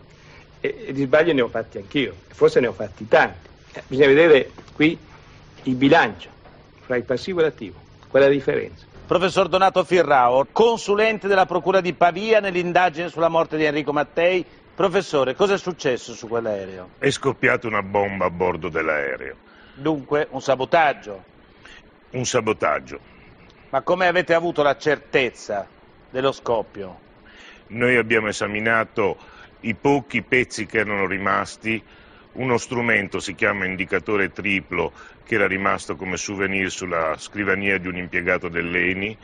E, 0.60 0.74
e 0.86 0.92
di 0.94 1.02
sbagli 1.02 1.32
ne 1.34 1.42
ho 1.42 1.48
fatti 1.48 1.76
anch'io, 1.76 2.14
forse 2.28 2.60
ne 2.60 2.68
ho 2.68 2.72
fatti 2.72 3.06
tanti. 3.06 3.50
Bisogna 3.88 4.08
vedere 4.08 4.48
qui 4.72 4.96
il 5.64 5.74
bilancio 5.74 6.30
fra 6.80 6.96
il 6.96 7.02
passivo 7.02 7.40
e 7.40 7.42
l'attivo, 7.42 7.78
qual 8.08 8.22
è 8.22 8.26
la 8.26 8.32
differenza. 8.32 8.86
Professor 9.12 9.46
Donato 9.46 9.84
Firrao, 9.84 10.46
consulente 10.52 11.28
della 11.28 11.44
Procura 11.44 11.82
di 11.82 11.92
Pavia 11.92 12.40
nell'indagine 12.40 13.10
sulla 13.10 13.28
morte 13.28 13.58
di 13.58 13.64
Enrico 13.64 13.92
Mattei. 13.92 14.42
Professore, 14.74 15.34
cosa 15.34 15.52
è 15.52 15.58
successo 15.58 16.14
su 16.14 16.26
quell'aereo? 16.26 16.92
È 16.96 17.10
scoppiata 17.10 17.66
una 17.66 17.82
bomba 17.82 18.24
a 18.24 18.30
bordo 18.30 18.70
dell'aereo. 18.70 19.36
Dunque, 19.74 20.28
un 20.30 20.40
sabotaggio? 20.40 21.24
Un 22.12 22.24
sabotaggio. 22.24 23.00
Ma 23.68 23.82
come 23.82 24.06
avete 24.06 24.32
avuto 24.32 24.62
la 24.62 24.78
certezza 24.78 25.68
dello 26.08 26.32
scoppio? 26.32 26.98
Noi 27.66 27.96
abbiamo 27.96 28.28
esaminato 28.28 29.18
i 29.60 29.74
pochi 29.74 30.22
pezzi 30.22 30.64
che 30.64 30.78
erano 30.78 31.06
rimasti 31.06 31.84
uno 32.32 32.56
strumento, 32.58 33.20
si 33.20 33.34
chiama 33.34 33.66
indicatore 33.66 34.32
triplo, 34.32 34.92
che 35.24 35.34
era 35.34 35.46
rimasto 35.46 35.96
come 35.96 36.16
souvenir 36.16 36.70
sulla 36.70 37.16
scrivania 37.18 37.78
di 37.78 37.88
un 37.88 37.96
impiegato 37.96 38.48
dell'ENI, 38.48 39.16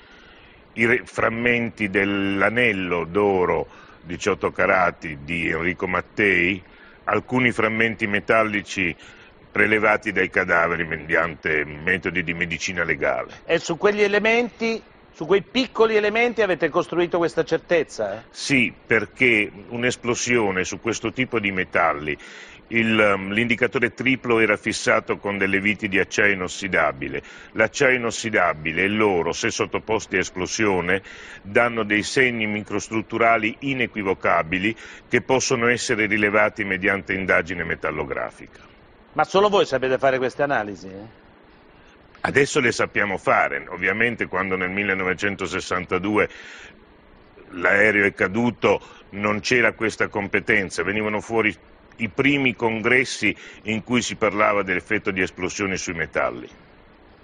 i 0.75 1.01
frammenti 1.05 1.89
dell'anello 1.89 3.05
d'oro 3.05 3.67
18 4.03 4.53
carati 4.53 5.19
di 5.23 5.49
Enrico 5.49 5.87
Mattei, 5.87 6.63
alcuni 7.05 7.51
frammenti 7.51 8.07
metallici 8.07 8.95
prelevati 9.51 10.13
dai 10.13 10.31
cadaveri 10.31 10.85
mediante 10.85 11.65
metodi 11.65 12.23
di 12.23 12.35
medicina 12.35 12.85
legale. 12.85 13.41
E 13.45 13.59
su 13.59 13.77
quegli 13.77 14.03
elementi 14.03 14.81
su 15.19 15.27
quei 15.27 15.43
piccoli 15.43 15.97
elementi 15.97 16.43
avete 16.43 16.69
costruito 16.69 17.19
questa 17.19 17.43
certezza? 17.43 18.15
Eh? 18.15 18.23
Sì, 18.31 18.73
perché 18.87 19.51
un'esplosione 19.71 20.63
su 20.63 20.79
questo 20.79 21.13
tipo 21.13 21.41
di 21.41 21.51
metalli 21.51 22.17
l'indicatore 22.69 23.95
triplo 23.95 24.41
era 24.41 24.57
fissato 24.57 25.17
con 25.17 25.39
delle 25.39 25.61
viti 25.61 25.89
di 25.89 25.99
acciaio 25.99 26.35
inossidabile. 26.35 27.23
L'acciaio 27.53 27.97
inossidabile 27.97 28.83
e 28.83 28.89
l'oro, 28.89 29.33
se 29.33 29.51
sottoposti 29.51 30.17
a 30.17 30.21
esplosione, 30.21 31.03
danno 31.43 31.83
dei 31.83 32.03
segni 32.03 32.47
microstrutturali 32.47 33.57
inequivocabili 33.61 34.77
che 35.09 35.23
possono 35.23 35.69
essere 35.69 36.07
rilevati 36.07 36.65
mediante 36.65 37.15
indagine 37.15 37.65
metallografica. 37.65 38.61
Ma 39.13 39.25
solo 39.25 39.49
voi 39.49 39.65
sapete 39.65 39.99
fare 39.99 40.19
queste 40.19 40.43
analisi? 40.43 40.87
Eh? 40.87 41.27
Adesso 42.21 42.61
le 42.61 42.73
sappiamo 42.73 43.17
fare, 43.17 43.65
ovviamente 43.69 44.27
quando 44.27 44.57
nel 44.57 44.71
1962 44.71 46.29
l'aereo 47.51 48.05
è 48.05 48.13
caduto 48.13 48.81
non 49.11 49.41
c'era 49.41 49.73
questa 49.73 50.09
competenza, 50.09 50.83
venivano 50.83 51.21
fuori 51.21 51.57
i 51.99 52.09
primi 52.09 52.55
congressi 52.55 53.35
in 53.63 53.85
cui 53.85 54.03
si 54.03 54.17
parlava 54.17 54.63
dell'effetto 54.63 55.11
di 55.11 55.21
esplosioni 55.21 55.77
sui 55.77 55.95
metalli. 55.95 56.49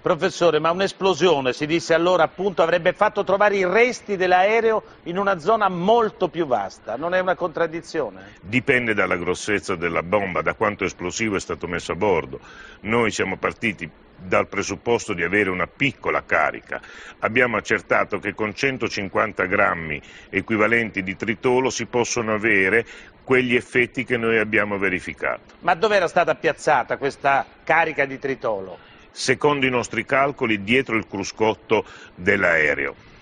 Professore, 0.05 0.59
ma 0.59 0.69
un'esplosione, 0.69 1.51
si 1.51 1.65
disse 1.65 1.95
allora 1.95 2.21
appunto, 2.21 2.61
avrebbe 2.61 2.93
fatto 2.93 3.23
trovare 3.23 3.55
i 3.57 3.65
resti 3.65 4.15
dell'aereo 4.15 4.83
in 5.05 5.17
una 5.17 5.39
zona 5.39 5.67
molto 5.67 6.27
più 6.27 6.45
vasta, 6.45 6.95
non 6.95 7.15
è 7.15 7.19
una 7.19 7.33
contraddizione? 7.33 8.33
Dipende 8.39 8.93
dalla 8.93 9.15
grossezza 9.17 9.73
della 9.75 10.03
bomba, 10.03 10.43
da 10.43 10.53
quanto 10.53 10.83
esplosivo 10.83 11.37
è 11.37 11.39
stato 11.39 11.65
messo 11.65 11.93
a 11.93 11.95
bordo. 11.95 12.39
Noi 12.81 13.09
siamo 13.09 13.37
partiti 13.37 13.89
dal 14.17 14.47
presupposto 14.47 15.13
di 15.13 15.23
avere 15.23 15.49
una 15.49 15.67
piccola 15.67 16.23
carica. 16.23 16.81
Abbiamo 17.19 17.57
accertato 17.57 18.19
che 18.19 18.33
con 18.33 18.53
150 18.53 19.45
grammi 19.45 20.01
equivalenti 20.29 21.03
di 21.03 21.15
tritolo 21.15 21.69
si 21.69 21.85
possono 21.85 22.33
avere 22.33 22.85
quegli 23.23 23.55
effetti 23.55 24.03
che 24.05 24.17
noi 24.17 24.37
abbiamo 24.37 24.77
verificato. 24.77 25.55
Ma 25.59 25.73
dove 25.73 25.95
era 25.95 26.07
stata 26.07 26.35
piazzata 26.35 26.97
questa 26.97 27.45
carica 27.63 28.05
di 28.05 28.19
tritolo? 28.19 28.77
Secondo 29.11 29.65
i 29.65 29.69
nostri 29.69 30.05
calcoli 30.05 30.63
dietro 30.63 30.95
il 30.95 31.07
cruscotto 31.07 31.85
dell'aereo. 32.15 33.13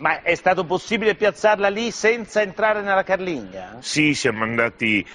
Ma 0.00 0.22
è 0.22 0.34
stato 0.34 0.64
possibile 0.64 1.14
piazzarla 1.14 1.68
lì 1.68 1.90
senza 1.90 2.40
entrare 2.40 2.80
nella 2.80 3.02
carligna? 3.02 3.78
Sì, 3.80 4.14
siamo 4.14 4.44
andati 4.44 5.06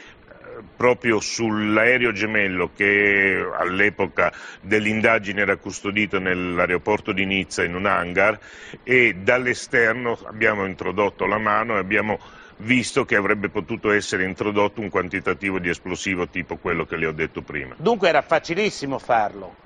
proprio 0.75 1.19
sull'aereo 1.19 2.11
gemello 2.11 2.71
che 2.75 3.45
all'epoca 3.57 4.31
dell'indagine 4.61 5.41
era 5.41 5.57
custodito 5.57 6.19
nell'aeroporto 6.19 7.11
di 7.11 7.25
Nizza 7.25 7.63
in 7.63 7.75
un 7.75 7.85
hangar 7.85 8.39
e 8.83 9.13
dall'esterno 9.13 10.17
abbiamo 10.25 10.65
introdotto 10.65 11.25
la 11.25 11.37
mano 11.37 11.75
e 11.75 11.79
abbiamo 11.79 12.19
visto 12.57 13.03
che 13.03 13.15
avrebbe 13.15 13.49
potuto 13.49 13.91
essere 13.91 14.23
introdotto 14.23 14.81
un 14.81 14.89
quantitativo 14.89 15.59
di 15.59 15.69
esplosivo 15.69 16.27
tipo 16.27 16.57
quello 16.57 16.85
che 16.85 16.95
le 16.95 17.07
ho 17.07 17.11
detto 17.11 17.41
prima. 17.41 17.75
Dunque 17.77 18.07
era 18.07 18.21
facilissimo 18.21 18.97
farlo. 18.97 19.63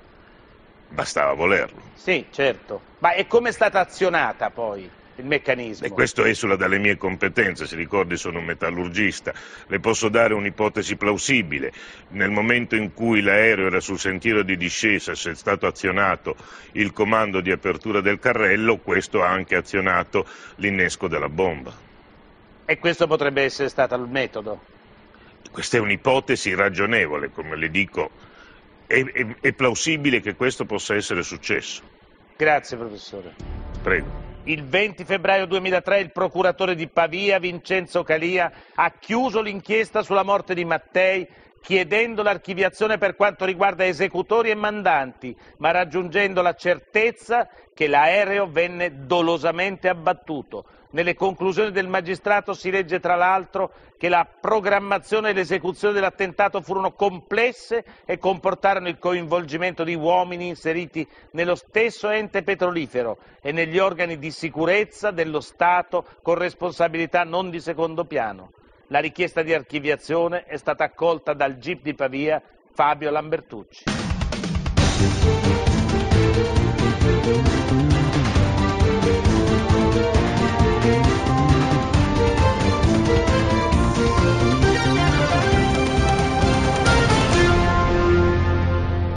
Bastava 0.88 1.34
volerlo. 1.34 1.80
Sì, 1.94 2.26
certo. 2.32 2.82
Ma 2.98 3.12
e 3.12 3.26
come 3.28 3.50
è 3.50 3.52
stata 3.52 3.78
azionata 3.78 4.50
poi 4.50 4.90
il 5.20 5.26
meccanismo? 5.26 5.86
E 5.86 5.90
questo 5.90 6.24
esula 6.24 6.56
dalle 6.56 6.78
mie 6.78 6.96
competenze, 6.96 7.66
si 7.66 7.76
ricordi 7.76 8.16
sono 8.16 8.38
un 8.38 8.44
metallurgista. 8.44 9.32
Le 9.66 9.78
posso 9.80 10.08
dare 10.08 10.34
un'ipotesi 10.34 10.96
plausibile. 10.96 11.72
Nel 12.08 12.30
momento 12.30 12.74
in 12.74 12.92
cui 12.92 13.22
l'aereo 13.22 13.66
era 13.66 13.80
sul 13.80 13.98
sentiero 13.98 14.42
di 14.42 14.56
discesa, 14.56 15.14
se 15.14 15.30
è 15.30 15.34
stato 15.34 15.66
azionato 15.66 16.36
il 16.72 16.92
comando 16.92 17.40
di 17.40 17.50
apertura 17.50 18.00
del 18.00 18.18
carrello, 18.18 18.78
questo 18.78 19.22
ha 19.22 19.28
anche 19.28 19.56
azionato 19.56 20.26
l'innesco 20.56 21.08
della 21.08 21.28
bomba. 21.28 21.72
E 22.64 22.78
questo 22.78 23.06
potrebbe 23.06 23.42
essere 23.42 23.68
stato 23.68 23.94
il 23.94 24.08
metodo? 24.08 24.60
Questa 25.50 25.76
è 25.76 25.80
un'ipotesi 25.80 26.54
ragionevole, 26.54 27.30
come 27.30 27.56
le 27.56 27.70
dico 27.70 28.10
è, 28.90 29.04
è, 29.04 29.26
è 29.40 29.52
plausibile 29.52 30.20
che 30.20 30.34
questo 30.34 30.64
possa 30.64 30.96
essere 30.96 31.22
successo. 31.22 31.82
Grazie 32.36 32.76
professore. 32.76 33.34
Prego. 33.82 34.29
Il 34.44 34.64
20 34.64 35.04
febbraio 35.04 35.44
2003 35.44 36.00
il 36.00 36.12
procuratore 36.12 36.74
di 36.74 36.88
Pavia, 36.88 37.38
Vincenzo 37.38 38.02
Calia, 38.02 38.50
ha 38.74 38.90
chiuso 38.98 39.42
l'inchiesta 39.42 40.02
sulla 40.02 40.22
morte 40.22 40.54
di 40.54 40.64
Mattei 40.64 41.28
chiedendo 41.60 42.22
l'archiviazione 42.22 42.98
per 42.98 43.14
quanto 43.16 43.44
riguarda 43.44 43.84
esecutori 43.86 44.50
e 44.50 44.54
mandanti, 44.54 45.36
ma 45.58 45.70
raggiungendo 45.70 46.42
la 46.42 46.54
certezza 46.54 47.48
che 47.74 47.86
l'aereo 47.86 48.46
venne 48.46 49.06
dolosamente 49.06 49.88
abbattuto. 49.88 50.64
Nelle 50.92 51.14
conclusioni 51.14 51.70
del 51.70 51.86
magistrato 51.86 52.52
si 52.52 52.70
legge 52.70 52.98
tra 52.98 53.14
l'altro 53.14 53.70
che 53.96 54.08
la 54.08 54.26
programmazione 54.26 55.30
e 55.30 55.32
l'esecuzione 55.32 55.94
dell'attentato 55.94 56.62
furono 56.62 56.92
complesse 56.92 57.84
e 58.04 58.18
comportarono 58.18 58.88
il 58.88 58.98
coinvolgimento 58.98 59.84
di 59.84 59.94
uomini 59.94 60.48
inseriti 60.48 61.06
nello 61.32 61.54
stesso 61.54 62.08
ente 62.08 62.42
petrolifero 62.42 63.18
e 63.40 63.52
negli 63.52 63.78
organi 63.78 64.18
di 64.18 64.32
sicurezza 64.32 65.12
dello 65.12 65.40
Stato 65.40 66.04
con 66.22 66.34
responsabilità 66.34 67.22
non 67.22 67.50
di 67.50 67.60
secondo 67.60 68.04
piano. 68.04 68.50
La 68.92 68.98
richiesta 68.98 69.42
di 69.42 69.54
archiviazione 69.54 70.46
è 70.46 70.56
stata 70.56 70.82
accolta 70.82 71.32
dal 71.32 71.58
GIP 71.58 71.82
di 71.82 71.94
Pavia 71.94 72.42
Fabio 72.72 73.10
Lambertucci. 73.12 73.84